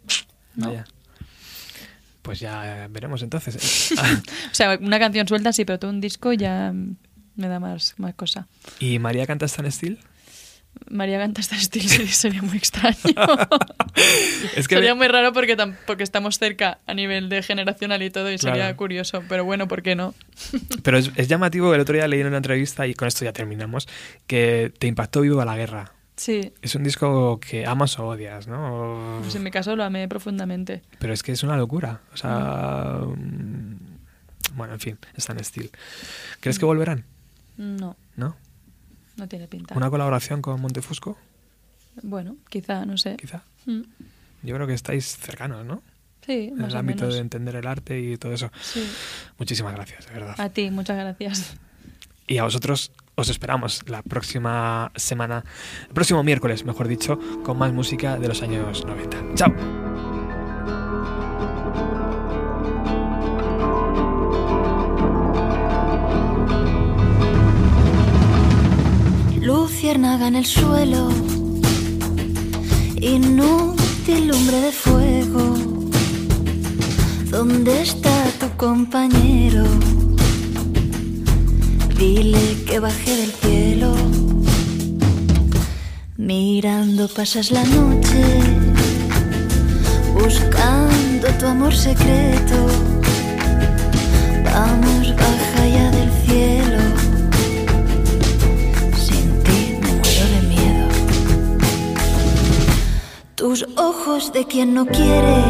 [0.55, 0.67] No.
[0.67, 0.85] Vaya.
[2.21, 3.91] Pues ya veremos entonces.
[3.91, 3.95] ¿eh?
[4.51, 6.73] O sea, una canción suelta sí, pero todo un disco ya
[7.35, 8.47] me da más, más cosa.
[8.79, 9.99] ¿Y María canta Stan Steel?
[10.89, 12.97] María canta este estilo sí, sería muy extraño.
[14.55, 15.55] Es que sería muy raro porque,
[15.85, 19.83] porque estamos cerca a nivel de generacional y todo y sería curioso, pero bueno, ¿por
[19.83, 20.15] qué no?
[20.83, 23.33] Pero es, es llamativo, el otro día leí en una entrevista, y con esto ya
[23.33, 23.87] terminamos,
[24.27, 25.93] que te impactó Viva la Guerra.
[26.15, 29.17] Sí, Es un disco que amas o odias, ¿no?
[29.17, 30.81] O- pues en mi caso lo amé profundamente.
[30.99, 32.01] Pero es que es una locura.
[32.13, 32.97] O sea.
[33.05, 33.75] mm,
[34.55, 35.71] Bueno, en fin, está en Steel.
[36.39, 37.05] ¿Crees que volverán?
[37.57, 38.35] No, ¿No?
[39.17, 39.75] no tiene pinta.
[39.75, 41.17] ¿Una colaboración con Montefusco?
[42.01, 43.15] Bueno, quizá, no sé.
[43.17, 43.43] Quizá.
[43.65, 43.81] Mm,
[44.43, 45.83] Yo creo que estáis cercanos, ¿no?
[46.25, 47.15] Sí, En más el o ámbito menos.
[47.15, 48.49] de entender el arte y todo eso.
[48.61, 48.83] Sí.
[49.37, 50.35] Muchísimas gracias, de verdad.
[50.39, 51.55] A ti, muchas gracias.
[52.27, 55.43] Y a vosotros os esperamos la próxima semana,
[55.87, 59.35] el próximo miércoles, mejor dicho, con más música de los años 90.
[59.35, 60.12] ¡Chao!
[69.43, 71.09] Luciérnaga en el suelo,
[73.01, 75.55] inútil lumbre de fuego.
[77.29, 79.65] ¿Dónde está tu compañero?
[81.97, 83.93] Dile que baje del cielo.
[86.15, 88.23] Mirando pasas la noche,
[90.13, 92.92] buscando tu amor secreto.
[104.31, 105.43] De quien no quiere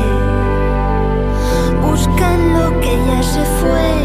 [1.82, 4.03] buscan lo que ya se fue.